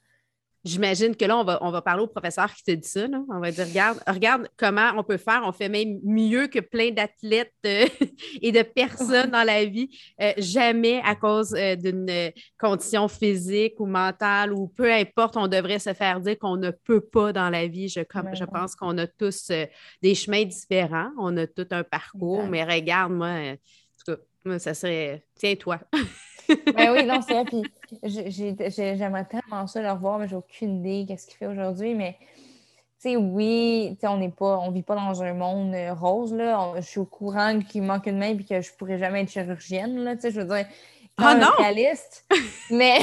J'imagine 0.64 1.16
que 1.16 1.26
là, 1.26 1.38
on 1.38 1.44
va, 1.44 1.58
on 1.62 1.72
va 1.72 1.82
parler 1.82 2.04
au 2.04 2.08
professeur 2.08 2.54
qui 2.54 2.64
te 2.64 2.72
dit 2.72 2.88
ça. 2.88 3.08
On 3.30 3.40
va 3.40 3.50
dire 3.50 3.66
regarde, 3.66 4.00
regarde 4.06 4.48
comment 4.58 4.92
on 4.96 5.04
peut 5.04 5.18
faire. 5.18 5.42
On 5.44 5.52
fait 5.52 5.70
même 5.70 6.00
mieux 6.04 6.48
que 6.48 6.60
plein 6.60 6.92
d'athlètes 6.92 7.52
euh, 7.66 7.88
et 8.42 8.52
de 8.52 8.62
personnes 8.62 9.32
dans 9.32 9.44
la 9.44 9.66
vie. 9.66 9.90
Euh, 10.22 10.34
jamais 10.38 11.02
à 11.04 11.16
cause 11.16 11.56
euh, 11.56 11.76
d'une 11.76 12.32
condition 12.60 13.08
physique 13.08 13.80
ou 13.80 13.88
mentale 13.88 14.54
ou 14.54 14.68
peu 14.68 14.92
importe, 14.92 15.36
on 15.36 15.48
devrait 15.48 15.80
se 15.80 15.94
faire 15.94 16.20
dire 16.20 16.38
qu'on 16.38 16.58
ne 16.58 16.70
peut 16.70 17.02
pas 17.02 17.34
dans 17.34 17.50
la 17.50 17.68
vie. 17.68 17.90
Je, 17.90 18.02
comme, 18.02 18.36
je 18.36 18.46
pense 18.46 18.76
qu'on 18.76 18.98
a 19.00 19.08
tous 19.08 19.52
des 20.02 20.16
chemins 20.16 20.46
différents. 20.46 21.10
On 21.18 21.36
a 21.38 21.48
tout 21.48 21.68
un 21.72 21.84
parcours. 21.84 22.44
Mais 22.44 22.64
regarde, 22.64 23.14
moi, 23.14 23.56
ça 24.60 24.74
serait 24.74 25.24
tiens-toi. 25.36 25.80
ben 26.76 26.92
oui, 26.94 27.06
non, 27.06 27.22
c'est 27.28 27.34
vrai. 27.34 27.46
Puis 27.46 27.64
j'aimerais 28.02 29.26
tellement 29.26 29.68
ça 29.68 29.82
le 29.82 29.92
revoir, 29.92 30.20
mais 30.20 30.28
j'ai 30.28 30.36
aucune 30.36 30.80
idée 30.80 31.06
qu'est-ce 31.08 31.28
qu'il 31.28 31.38
fait 31.38 31.48
aujourd'hui. 31.48 31.96
Mais 31.96 32.18
tu 33.02 33.10
sais, 33.10 33.16
oui, 33.16 33.98
on 34.04 34.18
n'est 34.18 34.30
pas, 34.30 34.60
on 34.60 34.72
vit 34.72 34.84
pas 34.84 34.96
dans 34.96 35.24
un 35.24 35.34
monde 35.34 35.74
euh, 35.74 35.94
rose. 35.94 36.34
Là. 36.34 36.74
je 36.78 36.82
suis 36.82 37.00
au 37.00 37.06
courant 37.06 37.60
qu'il 37.60 37.84
manque 37.84 38.06
une 38.08 38.18
main 38.18 38.38
et 38.38 38.44
que 38.44 38.62
je 38.62 38.72
pourrais 38.74 38.98
jamais 38.98 39.24
être 39.24 39.32
chirurgienne. 39.32 40.04
Là, 40.04 40.16
je 40.22 40.30
veux 40.30 40.46
dire, 40.46 40.66
ah 41.18 41.36
non! 41.36 41.48
Réaliste. 41.58 42.26
mais, 42.72 43.00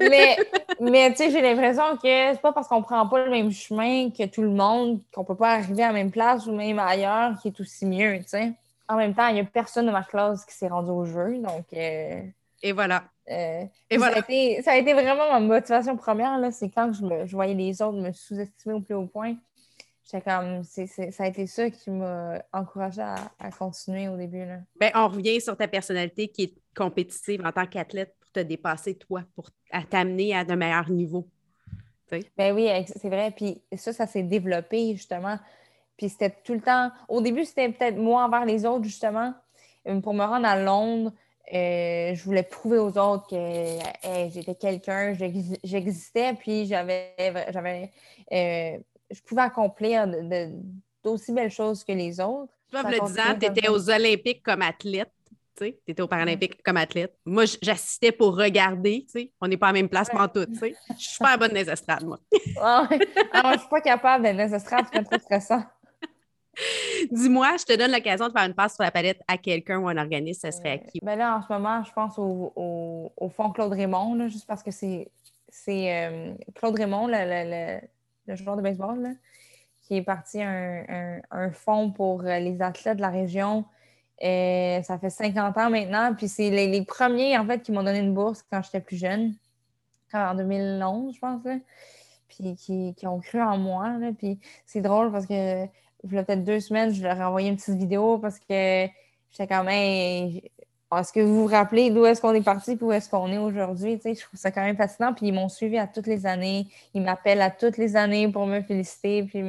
mais, 0.00 0.36
mais 0.80 1.10
tu 1.10 1.16
sais, 1.16 1.30
j'ai 1.30 1.40
l'impression 1.40 1.96
que 1.96 2.32
c'est 2.32 2.40
pas 2.40 2.52
parce 2.52 2.68
qu'on 2.68 2.82
prend 2.82 3.06
pas 3.06 3.24
le 3.24 3.30
même 3.30 3.50
chemin 3.50 4.10
que 4.10 4.26
tout 4.26 4.42
le 4.42 4.50
monde 4.50 5.00
qu'on 5.12 5.24
peut 5.24 5.36
pas 5.36 5.52
arriver 5.54 5.82
à 5.82 5.88
la 5.88 5.92
même 5.92 6.10
place 6.10 6.46
ou 6.46 6.52
même 6.52 6.78
ailleurs 6.78 7.32
qui 7.40 7.48
est 7.48 7.60
aussi 7.60 7.86
mieux, 7.86 8.18
tu 8.18 8.28
sais. 8.28 8.52
En 8.90 8.96
même 8.96 9.14
temps, 9.14 9.28
il 9.28 9.34
n'y 9.34 9.40
a 9.40 9.44
personne 9.44 9.86
de 9.86 9.92
ma 9.92 10.02
classe 10.02 10.44
qui 10.44 10.54
s'est 10.54 10.68
rendu 10.68 10.90
au 10.90 11.04
jeu, 11.04 11.38
donc... 11.38 11.64
Euh, 11.72 12.22
et 12.62 12.72
voilà. 12.72 13.04
Euh, 13.30 13.64
et 13.88 13.96
voilà. 13.96 14.16
Ça 14.16 14.72
a, 14.72 14.76
été, 14.76 14.92
vraiment 14.92 15.30
ma 15.30 15.38
motivation 15.38 15.96
première, 15.96 16.38
c'est 16.52 16.68
quand 16.70 16.92
je, 16.92 17.04
me, 17.04 17.24
voyais 17.24 17.54
les 17.54 17.80
autres 17.80 17.98
me 17.98 18.12
sous-estimer 18.12 18.74
au 18.74 18.80
plus 18.80 18.94
haut 18.94 19.06
point. 19.06 19.36
J'étais 20.04 20.28
comme, 20.28 20.64
ça 20.64 21.24
a 21.24 21.26
été 21.28 21.46
ça 21.46 21.70
qui 21.70 21.90
m'a 21.90 22.42
encouragé 22.52 23.00
à, 23.00 23.50
continuer 23.56 24.08
au 24.08 24.16
début. 24.16 24.44
Là. 24.44 24.58
Ben, 24.78 24.90
on 24.96 25.06
revient 25.06 25.40
sur 25.40 25.56
ta 25.56 25.68
personnalité 25.68 26.26
qui 26.26 26.42
est 26.42 26.54
compétitive 26.76 27.46
en 27.46 27.52
tant 27.52 27.66
qu'athlète 27.66 28.16
pour 28.18 28.32
te 28.32 28.40
dépasser, 28.40 28.96
toi, 28.96 29.22
pour 29.36 29.50
t'amener 29.88 30.34
à 30.34 30.40
un 30.40 30.56
meilleur 30.56 30.90
niveau. 30.90 31.28
Ben 32.36 32.54
oui, 32.54 32.68
c'est 32.86 33.08
vrai. 33.08 33.30
Puis 33.30 33.62
ça, 33.76 33.92
ça 33.92 34.06
s'est 34.08 34.24
développé 34.24 34.96
justement. 34.96 35.38
Puis 36.00 36.08
c'était 36.08 36.30
tout 36.30 36.54
le 36.54 36.62
temps. 36.62 36.90
Au 37.08 37.20
début, 37.20 37.44
c'était 37.44 37.68
peut-être 37.68 37.98
moi 37.98 38.24
envers 38.24 38.46
les 38.46 38.64
autres, 38.64 38.84
justement. 38.84 39.34
Pour 40.02 40.14
me 40.14 40.24
rendre 40.24 40.46
à 40.46 40.58
Londres, 40.58 41.12
euh, 41.52 42.14
je 42.14 42.24
voulais 42.24 42.42
prouver 42.42 42.78
aux 42.78 42.96
autres 42.96 43.26
que 43.28 44.30
j'étais 44.32 44.54
quelqu'un, 44.54 45.12
j'existais, 45.62 46.32
puis 46.32 46.64
j'avais, 46.64 47.12
j'avais, 47.50 47.90
euh, 48.32 48.78
je 49.10 49.20
pouvais 49.26 49.42
accomplir 49.42 50.08
d'aussi 51.04 51.32
belles 51.32 51.50
choses 51.50 51.84
que 51.84 51.92
les 51.92 52.18
autres. 52.18 52.54
Toi, 52.70 52.82
le 52.84 53.06
disant, 53.06 53.38
tu 53.38 53.46
étais 53.46 53.68
aux 53.68 53.90
Olympiques 53.90 54.42
comme 54.42 54.62
athlète. 54.62 55.12
Tu 55.58 55.74
étais 55.86 56.00
aux 56.00 56.08
Paralympiques 56.08 56.62
comme 56.62 56.78
athlète. 56.78 57.14
Moi, 57.26 57.44
j'assistais 57.60 58.12
pour 58.12 58.38
regarder. 58.38 59.04
On 59.38 59.48
n'est 59.48 59.58
pas 59.58 59.66
à 59.66 59.72
la 59.72 59.74
même 59.74 59.90
place 59.90 60.08
pour 60.08 60.32
tout. 60.32 60.46
Je 60.50 60.74
suis 60.96 61.18
pas 61.18 61.36
bonne 61.36 61.52
des 61.52 61.68
estrades, 61.68 62.06
moi. 62.06 62.18
ah, 62.62 62.88
je 62.88 63.58
suis 63.58 63.68
pas 63.68 63.82
capable 63.82 64.24
d'être 64.24 64.38
les 64.38 64.54
estrades, 64.54 64.86
c'est 64.90 65.04
trop 65.04 65.18
stressant. 65.18 65.62
Dis-moi, 67.10 67.56
je 67.58 67.64
te 67.64 67.76
donne 67.76 67.92
l'occasion 67.92 68.28
de 68.28 68.32
faire 68.32 68.46
une 68.46 68.54
passe 68.54 68.74
sur 68.74 68.84
la 68.84 68.90
palette 68.90 69.20
à 69.28 69.38
quelqu'un 69.38 69.78
ou 69.78 69.88
un 69.88 69.96
organisme, 69.96 70.40
ça 70.40 70.52
serait 70.52 70.72
à 70.72 70.78
qui? 70.78 71.00
Ben 71.02 71.16
là, 71.16 71.36
en 71.36 71.42
ce 71.42 71.52
moment, 71.52 71.82
je 71.84 71.92
pense 71.92 72.18
au, 72.18 72.52
au, 73.16 73.28
fond 73.28 73.50
Claude 73.50 73.72
Raymond, 73.72 74.28
juste 74.28 74.46
parce 74.46 74.62
que 74.62 74.70
c'est 74.70 75.08
euh, 75.68 76.34
Claude 76.54 76.76
Raymond, 76.76 77.06
le, 77.08 77.80
le, 78.26 78.34
joueur 78.36 78.56
de 78.56 78.62
baseball, 78.62 79.16
qui 79.82 79.96
est 79.96 80.02
parti 80.02 80.42
un, 80.42 81.20
un, 81.30 81.50
fonds 81.50 81.90
pour 81.90 82.22
euh, 82.22 82.38
les 82.38 82.62
athlètes 82.62 82.96
de 82.96 83.02
la 83.02 83.10
région. 83.10 83.64
Et 84.20 84.80
ça 84.84 84.98
fait 84.98 85.10
50 85.10 85.56
ans 85.56 85.70
maintenant. 85.70 86.14
Puis 86.14 86.28
c'est 86.28 86.50
les, 86.50 86.84
premiers, 86.84 87.38
en 87.38 87.46
fait, 87.46 87.62
qui 87.62 87.72
m'ont 87.72 87.82
donné 87.82 88.00
une 88.00 88.14
bourse 88.14 88.44
quand 88.50 88.62
j'étais 88.62 88.80
plus 88.80 88.96
jeune, 88.96 89.34
en 90.12 90.34
2011, 90.34 91.14
je 91.14 91.20
pense. 91.20 91.42
Puis 92.28 92.54
qui, 92.56 92.94
qui, 92.94 93.06
ont 93.06 93.18
cru 93.20 93.40
en 93.40 93.56
moi. 93.56 93.96
Puis 94.18 94.38
c'est 94.66 94.82
drôle 94.82 95.10
parce 95.10 95.26
que 95.26 95.66
peut-être 96.08 96.44
deux 96.44 96.60
semaines, 96.60 96.92
je 96.92 97.02
leur 97.02 97.18
ai 97.18 97.24
envoyé 97.24 97.48
une 97.48 97.56
petite 97.56 97.76
vidéo 97.76 98.18
parce 98.18 98.38
que 98.38 98.86
j'étais 99.30 99.46
quand 99.48 99.64
même. 99.64 100.40
Est-ce 100.96 101.12
que 101.12 101.20
vous 101.20 101.42
vous 101.42 101.46
rappelez 101.46 101.90
d'où 101.90 102.04
est-ce 102.04 102.20
qu'on 102.20 102.34
est 102.34 102.42
parti 102.42 102.72
et 102.72 102.78
où 102.80 102.90
est-ce 102.90 103.08
qu'on 103.08 103.30
est 103.30 103.38
aujourd'hui? 103.38 104.00
je 104.04 104.20
trouve 104.20 104.40
ça 104.40 104.50
quand 104.50 104.62
même 104.62 104.76
fascinant. 104.76 105.14
Puis 105.14 105.28
ils 105.28 105.32
m'ont 105.32 105.48
suivi 105.48 105.78
à 105.78 105.86
toutes 105.86 106.08
les 106.08 106.26
années. 106.26 106.66
Ils 106.94 107.02
m'appellent 107.02 107.42
à 107.42 107.50
toutes 107.50 107.76
les 107.76 107.94
années 107.94 108.28
pour 108.28 108.46
me 108.46 108.60
féliciter 108.60 109.22
puis 109.22 109.44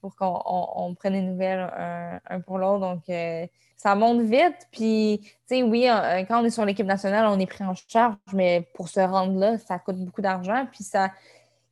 pour 0.00 0.14
qu'on 0.16 0.94
prenne 0.94 1.14
des 1.14 1.22
nouvelles 1.22 2.20
un, 2.28 2.40
pour 2.40 2.58
l'autre. 2.58 2.80
Donc, 2.80 3.02
euh, 3.08 3.46
ça 3.76 3.94
monte 3.94 4.20
vite. 4.20 4.68
Puis, 4.70 5.20
tu 5.22 5.30
sais, 5.46 5.62
oui, 5.62 5.88
euh, 5.88 6.24
quand 6.28 6.40
on 6.40 6.44
est 6.44 6.50
sur 6.50 6.64
l'équipe 6.64 6.86
nationale, 6.86 7.26
on 7.26 7.38
est 7.38 7.46
pris 7.46 7.64
en 7.64 7.74
charge, 7.74 8.16
mais 8.32 8.68
pour 8.74 8.88
se 8.88 9.00
rendre 9.00 9.38
là, 9.38 9.58
ça 9.58 9.78
coûte 9.78 9.96
beaucoup 9.96 10.20
d'argent. 10.22 10.66
Puis 10.70 10.84
ça, 10.84 11.10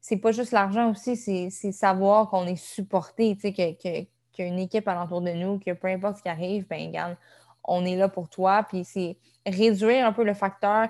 c'est 0.03 0.17
pas 0.17 0.33
juste 0.33 0.51
l'argent 0.51 0.91
aussi, 0.91 1.17
c'est 1.17 1.73
savoir 1.73 2.29
qu'on 2.29 2.45
est 2.45 2.57
supporté, 2.57 3.37
tu 3.37 3.43
sais, 3.43 3.53
qu'il 3.53 4.07
y 4.39 4.43
a 4.43 4.45
une 4.45 4.59
équipe 4.59 4.89
alentour 4.89 5.23
de 5.23 5.31
nous, 5.31 5.61
que 5.61 5.73
peu 5.73 5.87
importe 5.87 6.19
ce 6.19 6.23
qui 6.23 6.29
arrive, 6.29 6.67
ben, 6.67 6.89
regarde, 6.89 7.17
on 7.63 7.85
est 7.85 7.95
là 7.95 8.09
pour 8.09 8.29
toi. 8.29 8.65
Puis 8.65 8.85
c'est 8.85 9.17
réduire 9.47 10.05
un 10.05 10.13
peu 10.13 10.25
le 10.25 10.35
facteur, 10.35 10.89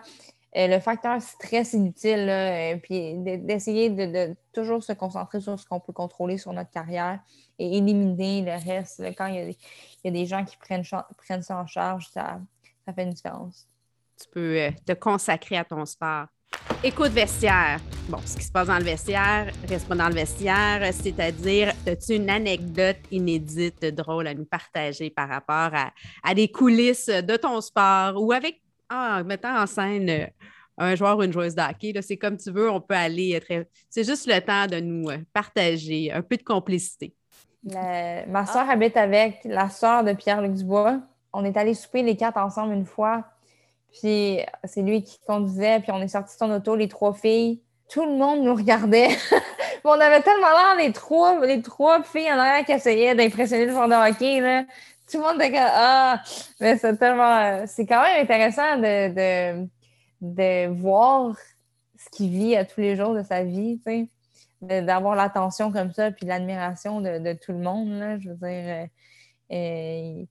euh, 0.56 0.66
le 0.66 0.80
facteur 0.80 1.20
stress 1.20 1.74
inutile, 1.74 2.26
euh, 2.26 2.76
puis 2.76 3.18
d'essayer 3.18 3.90
de, 3.90 4.34
toujours 4.50 4.82
se 4.82 4.94
concentrer 4.94 5.42
sur 5.42 5.60
ce 5.60 5.66
qu'on 5.66 5.78
peut 5.78 5.92
contrôler 5.92 6.38
sur 6.38 6.54
notre 6.54 6.70
carrière 6.70 7.20
et 7.58 7.76
éliminer 7.76 8.40
le 8.40 8.52
reste. 8.52 9.02
quand 9.18 9.26
il 9.26 9.54
y, 10.04 10.08
a 10.08 10.10
des, 10.10 10.26
gens 10.26 10.42
qui 10.42 10.56
prennent, 10.56 10.84
prennent 11.18 11.42
ça 11.42 11.58
en 11.58 11.66
charge, 11.66 12.08
ça, 12.08 12.40
ça 12.86 12.94
fait 12.94 13.02
une 13.02 13.10
différence. 13.10 13.68
Tu 14.18 14.26
peux 14.30 14.58
euh, 14.58 14.70
te 14.86 14.92
consacrer 14.92 15.58
à 15.58 15.66
ton 15.66 15.84
sport. 15.84 16.28
Écoute 16.84 17.12
vestiaire. 17.12 17.78
Bon, 18.08 18.18
ce 18.26 18.36
qui 18.36 18.42
se 18.42 18.50
passe 18.50 18.66
dans 18.66 18.78
le 18.78 18.84
vestiaire 18.84 19.52
reste 19.68 19.86
pas 19.86 19.94
dans 19.94 20.08
le 20.08 20.14
vestiaire, 20.14 20.92
c'est-à-dire, 20.92 21.72
as-tu 21.86 22.14
une 22.14 22.28
anecdote 22.28 22.98
inédite, 23.12 23.84
drôle 23.94 24.26
à 24.26 24.34
nous 24.34 24.44
partager 24.44 25.08
par 25.08 25.28
rapport 25.28 25.70
à, 26.24 26.34
des 26.34 26.48
coulisses 26.48 27.06
de 27.06 27.36
ton 27.36 27.60
sport 27.60 28.20
ou 28.20 28.32
avec, 28.32 28.60
ah, 28.88 29.22
mettant 29.22 29.62
en 29.62 29.66
scène 29.66 30.10
euh, 30.10 30.26
un 30.76 30.96
joueur 30.96 31.18
ou 31.18 31.22
une 31.22 31.32
joueuse 31.32 31.54
d'hockey, 31.54 31.92
c'est 32.02 32.16
comme 32.16 32.36
tu 32.36 32.50
veux, 32.50 32.68
on 32.68 32.80
peut 32.80 32.94
aller 32.94 33.38
très. 33.40 33.68
C'est 33.88 34.04
juste 34.04 34.26
le 34.26 34.40
temps 34.40 34.66
de 34.66 34.80
nous 34.80 35.08
euh, 35.08 35.18
partager 35.32 36.10
un 36.10 36.22
peu 36.22 36.36
de 36.36 36.42
complicité. 36.42 37.14
ma 37.64 38.44
soeur 38.46 38.68
habite 38.68 38.96
avec 38.96 39.38
la 39.44 39.68
soeur 39.68 40.02
de 40.02 40.14
Pierre-Luc 40.14 40.54
Dubois. 40.54 40.98
On 41.32 41.44
est 41.44 41.56
allés 41.56 41.74
souper 41.74 42.02
les 42.02 42.16
quatre 42.16 42.38
ensemble 42.38 42.74
une 42.74 42.86
fois. 42.86 43.24
Puis 43.92 44.40
c'est 44.64 44.82
lui 44.82 45.02
qui 45.02 45.18
conduisait, 45.26 45.80
puis 45.80 45.92
on 45.92 46.00
est 46.00 46.08
sorti 46.08 46.34
de 46.34 46.38
son 46.38 46.50
auto, 46.50 46.74
les 46.74 46.88
trois 46.88 47.12
filles. 47.12 47.60
Tout 47.90 48.06
le 48.06 48.16
monde 48.16 48.42
nous 48.42 48.54
regardait. 48.54 49.08
on 49.84 49.92
avait 49.92 50.22
tellement 50.22 50.48
l'air 50.48 50.76
les 50.78 50.92
trois, 50.92 51.44
les 51.44 51.60
trois 51.60 52.02
filles 52.02 52.32
en 52.32 52.38
arrière 52.38 52.64
qui 52.64 52.72
essayaient 52.72 53.14
d'impressionner 53.14 53.66
le 53.66 53.72
joueur 53.72 53.88
de 53.88 53.94
hockey. 53.94 54.40
Là. 54.40 54.64
Tout 55.10 55.18
le 55.18 55.24
monde 55.24 55.42
était 55.42 55.52
comme 55.52 55.60
Ah! 55.62 56.22
Mais 56.60 56.78
c'est 56.78 56.96
tellement. 56.96 57.66
C'est 57.66 57.84
quand 57.84 58.02
même 58.02 58.22
intéressant 58.22 58.78
de, 58.78 59.66
de, 60.22 60.68
voir 60.68 61.36
ce 61.98 62.08
qu'il 62.16 62.30
vit 62.30 62.56
à 62.56 62.64
tous 62.64 62.80
les 62.80 62.96
jours 62.96 63.14
de 63.14 63.22
sa 63.22 63.44
vie, 63.44 63.78
tu. 63.86 64.08
D'avoir 64.62 65.16
l'attention 65.16 65.72
comme 65.72 65.92
ça, 65.92 66.12
puis 66.12 66.24
l'admiration 66.24 67.00
de, 67.00 67.32
tout 67.34 67.52
le 67.52 67.58
monde. 67.58 68.18
Je 68.20 68.30
veux 68.30 68.36
dire. 68.36 68.86
Euh, 69.50 70.22
euh 70.22 70.24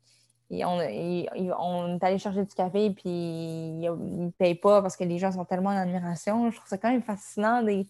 on, 0.51 0.79
est 0.81 2.03
allé 2.03 2.17
chercher 2.17 2.43
du 2.43 2.53
café, 2.53 2.89
puis 2.89 3.09
ils 3.09 3.81
ne 3.81 4.29
payent 4.31 4.55
pas 4.55 4.81
parce 4.81 4.97
que 4.97 5.03
les 5.03 5.17
gens 5.17 5.31
sont 5.31 5.45
tellement 5.45 5.69
en 5.69 5.77
admiration. 5.77 6.49
Je 6.49 6.57
trouve 6.57 6.67
ça 6.67 6.77
quand 6.77 6.91
même 6.91 7.03
fascinant 7.03 7.63
de, 7.63 7.83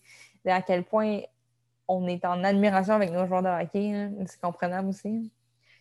à 0.46 0.62
quel 0.62 0.84
point 0.84 1.22
on 1.88 2.08
est 2.08 2.24
en 2.24 2.44
admiration 2.44 2.94
avec 2.94 3.12
nos 3.12 3.26
joueurs 3.26 3.42
de 3.42 3.48
hockey. 3.48 4.10
C'est 4.28 4.40
comprenable 4.40 4.90
aussi. 4.90 5.32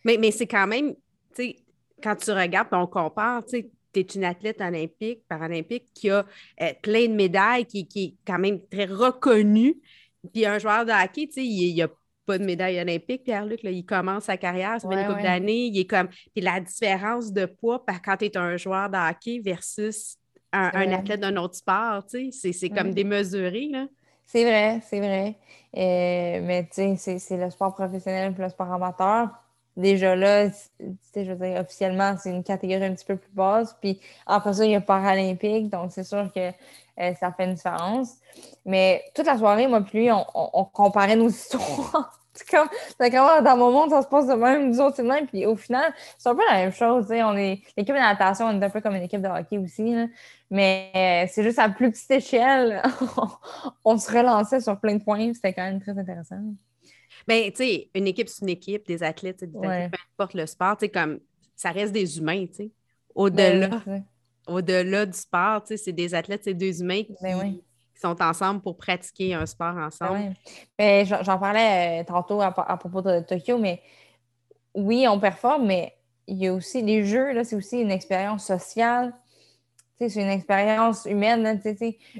Mais, 0.04 0.16
mais 0.18 0.30
c'est 0.30 0.46
quand 0.46 0.66
même, 0.66 0.94
tu 0.94 0.98
sais, 1.34 1.56
quand 2.02 2.16
tu 2.16 2.32
regardes, 2.32 2.68
on 2.72 2.86
compare, 2.86 3.44
tu 3.44 3.58
sais, 3.58 3.70
es 3.94 4.00
une 4.00 4.24
athlète 4.24 4.60
olympique, 4.60 5.22
paralympique 5.28 5.92
qui 5.94 6.10
a 6.10 6.24
euh, 6.62 6.72
plein 6.82 7.08
de 7.08 7.14
médailles, 7.14 7.66
qui, 7.66 7.86
qui, 7.86 8.04
est 8.04 8.14
quand 8.26 8.38
même 8.38 8.60
très 8.68 8.86
reconnue. 8.86 9.76
Puis 10.32 10.46
un 10.46 10.58
joueur 10.58 10.86
de 10.86 10.92
hockey, 10.92 11.26
tu 11.26 11.32
sais, 11.34 11.44
il, 11.44 11.76
il 11.76 11.82
a 11.82 11.88
pas 12.30 12.38
de 12.38 12.44
médaille 12.44 12.80
olympique, 12.80 13.24
Pierre-Luc. 13.24 13.60
Il 13.64 13.84
commence 13.84 14.24
sa 14.24 14.36
carrière, 14.36 14.80
ça 14.80 14.88
fait 14.88 15.02
une 15.02 15.08
couple 15.08 15.22
d'années. 15.22 15.66
Il 15.66 15.80
est 15.80 15.84
comme. 15.84 16.06
Puis 16.08 16.40
la 16.42 16.60
différence 16.60 17.32
de 17.32 17.46
poids 17.46 17.84
quand 18.04 18.16
tu 18.18 18.26
es 18.26 18.36
un 18.36 18.56
joueur 18.56 18.88
de 18.88 18.96
hockey 18.96 19.40
versus 19.40 20.16
un, 20.52 20.92
athlète 20.92 21.20
d'un 21.20 21.36
autre 21.36 21.56
sport, 21.56 22.04
c'est 22.08 22.68
comme 22.70 22.92
démesuré. 22.94 23.68
Là. 23.70 23.86
C'est 24.26 24.44
vrai, 24.44 24.80
c'est 24.88 25.00
vrai. 25.00 25.36
Euh, 25.76 26.40
mais 26.46 26.68
tu 26.72 26.96
sais, 26.96 27.18
c'est 27.18 27.36
le 27.36 27.50
sport 27.50 27.74
professionnel 27.74 28.32
et 28.38 28.42
le 28.42 28.48
sport 28.48 28.72
amateur. 28.72 29.30
Déjà 29.76 30.14
là, 30.14 30.48
je 30.48 31.32
veux 31.32 31.34
dire, 31.34 31.60
officiellement, 31.60 32.14
c'est 32.16 32.30
une 32.30 32.44
catégorie 32.44 32.84
un 32.84 32.94
petit 32.94 33.04
peu 33.04 33.16
plus 33.16 33.32
basse. 33.32 33.76
Puis 33.80 34.00
après 34.26 34.52
ça, 34.52 34.64
il 34.64 34.70
y 34.70 34.76
a 34.76 34.80
paralympique, 34.80 35.68
donc 35.68 35.90
c'est 35.90 36.04
sûr 36.04 36.30
que 36.32 36.50
euh, 36.50 37.14
ça 37.18 37.32
fait 37.32 37.44
une 37.44 37.54
différence. 37.54 38.18
Mais 38.64 39.02
toute 39.16 39.26
la 39.26 39.36
soirée, 39.36 39.66
moi 39.66 39.80
puis 39.80 40.00
lui, 40.00 40.10
on 40.12 40.64
comparait 40.66 41.16
nos 41.16 41.28
histoires. 41.28 42.19
Comme, 42.50 42.68
dans 43.44 43.56
mon 43.56 43.72
monde, 43.72 43.90
ça 43.90 44.02
se 44.02 44.06
passe 44.06 44.26
de 44.26 44.34
même, 44.34 44.68
nous 44.68 44.80
autres, 44.80 44.96
c'est 44.96 45.02
même. 45.02 45.26
Puis 45.26 45.46
au 45.46 45.56
final, 45.56 45.92
c'est 46.16 46.28
un 46.28 46.34
peu 46.34 46.42
la 46.48 46.58
même 46.58 46.72
chose. 46.72 47.06
On 47.10 47.36
est, 47.36 47.62
l'équipe 47.76 47.94
de 47.94 48.00
natation, 48.00 48.46
on 48.46 48.60
est 48.60 48.64
un 48.64 48.70
peu 48.70 48.80
comme 48.80 48.94
une 48.94 49.02
équipe 49.02 49.20
de 49.20 49.28
hockey 49.28 49.58
aussi. 49.58 49.94
Mais 50.50 50.90
euh, 50.94 51.30
c'est 51.30 51.42
juste 51.42 51.58
à 51.58 51.68
plus 51.68 51.90
petite 51.90 52.10
échelle. 52.10 52.82
on 53.84 53.98
se 53.98 54.10
relançait 54.10 54.60
sur 54.60 54.78
plein 54.78 54.96
de 54.96 55.02
points. 55.02 55.34
C'était 55.34 55.52
quand 55.52 55.64
même 55.64 55.80
très 55.80 55.98
intéressant. 55.98 56.36
Bien, 57.26 57.50
tu 57.50 57.56
sais, 57.56 57.90
une 57.94 58.06
équipe, 58.06 58.28
c'est 58.28 58.42
une 58.42 58.50
équipe, 58.50 58.86
des 58.86 59.02
athlètes, 59.02 59.44
des 59.44 59.56
athlètes, 59.58 59.90
peu 59.90 59.98
importe 60.14 60.34
le 60.34 60.46
sport, 60.46 60.76
tu 60.76 60.86
sais, 60.86 60.88
comme 60.88 61.20
ça 61.54 61.70
reste 61.70 61.92
des 61.92 62.18
humains, 62.18 62.46
tu 62.46 62.54
sais. 62.54 62.70
Au-delà, 63.14 63.68
ben 63.84 64.04
au-delà 64.46 65.06
du 65.06 65.18
sport, 65.18 65.62
c'est 65.64 65.92
des 65.92 66.14
athlètes, 66.14 66.44
c'est 66.44 66.54
des 66.54 66.80
humains 66.80 67.02
ben 67.20 67.58
sont 68.00 68.20
ensemble 68.22 68.60
pour 68.60 68.76
pratiquer 68.76 69.34
un 69.34 69.46
sport 69.46 69.76
ensemble. 69.76 70.34
Ben, 70.78 71.04
j'en 71.04 71.38
parlais 71.38 72.00
euh, 72.00 72.04
tantôt 72.04 72.40
à, 72.40 72.50
propos 72.50 73.02
de 73.02 73.20
Tokyo, 73.20 73.58
mais 73.58 73.82
oui, 74.74 75.06
on 75.08 75.20
performe, 75.20 75.66
mais 75.66 75.94
il 76.26 76.38
y 76.38 76.46
a 76.46 76.54
aussi 76.54 76.82
les 76.82 77.04
jeux, 77.04 77.42
c'est 77.44 77.56
aussi 77.56 77.80
une 77.80 77.90
expérience 77.90 78.46
sociale. 78.46 79.14
C'est 79.98 80.14
une 80.14 80.30
expérience 80.30 81.04
humaine. 81.04 81.60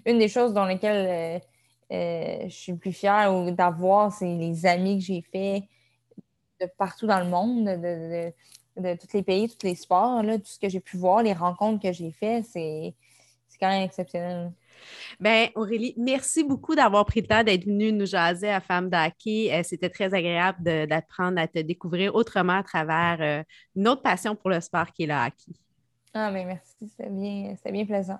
une 0.05 0.19
des 0.19 0.29
choses 0.29 0.53
dans 0.53 0.67
lesquelles 0.67 1.41
euh, 1.93 1.97
euh, 1.97 2.49
je 2.49 2.55
suis 2.55 2.75
plus 2.75 2.93
fière 2.93 3.33
d'avoir, 3.53 4.13
c'est 4.13 4.27
les 4.27 4.67
amis 4.67 4.99
que 4.99 5.05
j'ai 5.05 5.23
faits 5.23 5.65
de 6.61 6.67
partout 6.77 7.07
dans 7.07 7.21
le 7.21 7.27
monde, 7.27 7.65
de, 7.65 8.33
de, 8.77 8.95
tous 8.97 9.15
les 9.15 9.23
pays, 9.23 9.49
tous 9.49 9.67
les 9.67 9.75
sports, 9.75 10.23
là, 10.23 10.39
tout 10.39 10.45
ce 10.45 10.59
que 10.59 10.69
j'ai 10.69 10.81
pu 10.81 10.99
voir, 10.99 11.23
les 11.23 11.33
rencontres 11.33 11.83
que 11.83 11.93
j'ai 11.93 12.11
faites, 12.11 12.45
c'est 12.45 12.95
quand 13.59 13.69
même 13.69 13.83
exceptionnel. 13.83 14.53
Bien, 15.19 15.49
Aurélie, 15.55 15.95
merci 15.97 16.45
beaucoup 16.45 16.75
d'avoir 16.75 17.05
pris 17.05 17.21
le 17.21 17.27
temps 17.27 17.43
d'être 17.43 17.65
venue 17.65 17.93
nous 17.93 18.07
jaser 18.07 18.51
à 18.51 18.61
Femme 18.61 18.89
d'Hockey. 18.89 19.51
Euh, 19.53 19.63
c'était 19.63 19.91
très 19.91 20.15
agréable 20.15 20.63
d'apprendre 20.87 21.41
à 21.41 21.47
te 21.47 21.59
découvrir 21.59 22.15
autrement 22.15 22.59
à 22.59 22.63
travers 22.63 23.19
euh, 23.21 23.43
une 23.77 23.89
autre 23.89 24.03
passion 24.03 24.35
pour 24.35 24.51
le 24.51 24.61
sport 24.61 24.91
qui 24.93 25.05
est 25.05 25.07
le 25.07 25.15
hockey. 25.15 25.53
Ah, 26.13 26.31
mais 26.31 26.45
merci, 26.45 26.89
c'était 26.89 27.09
bien, 27.09 27.55
bien 27.71 27.85
plaisant. 27.85 28.19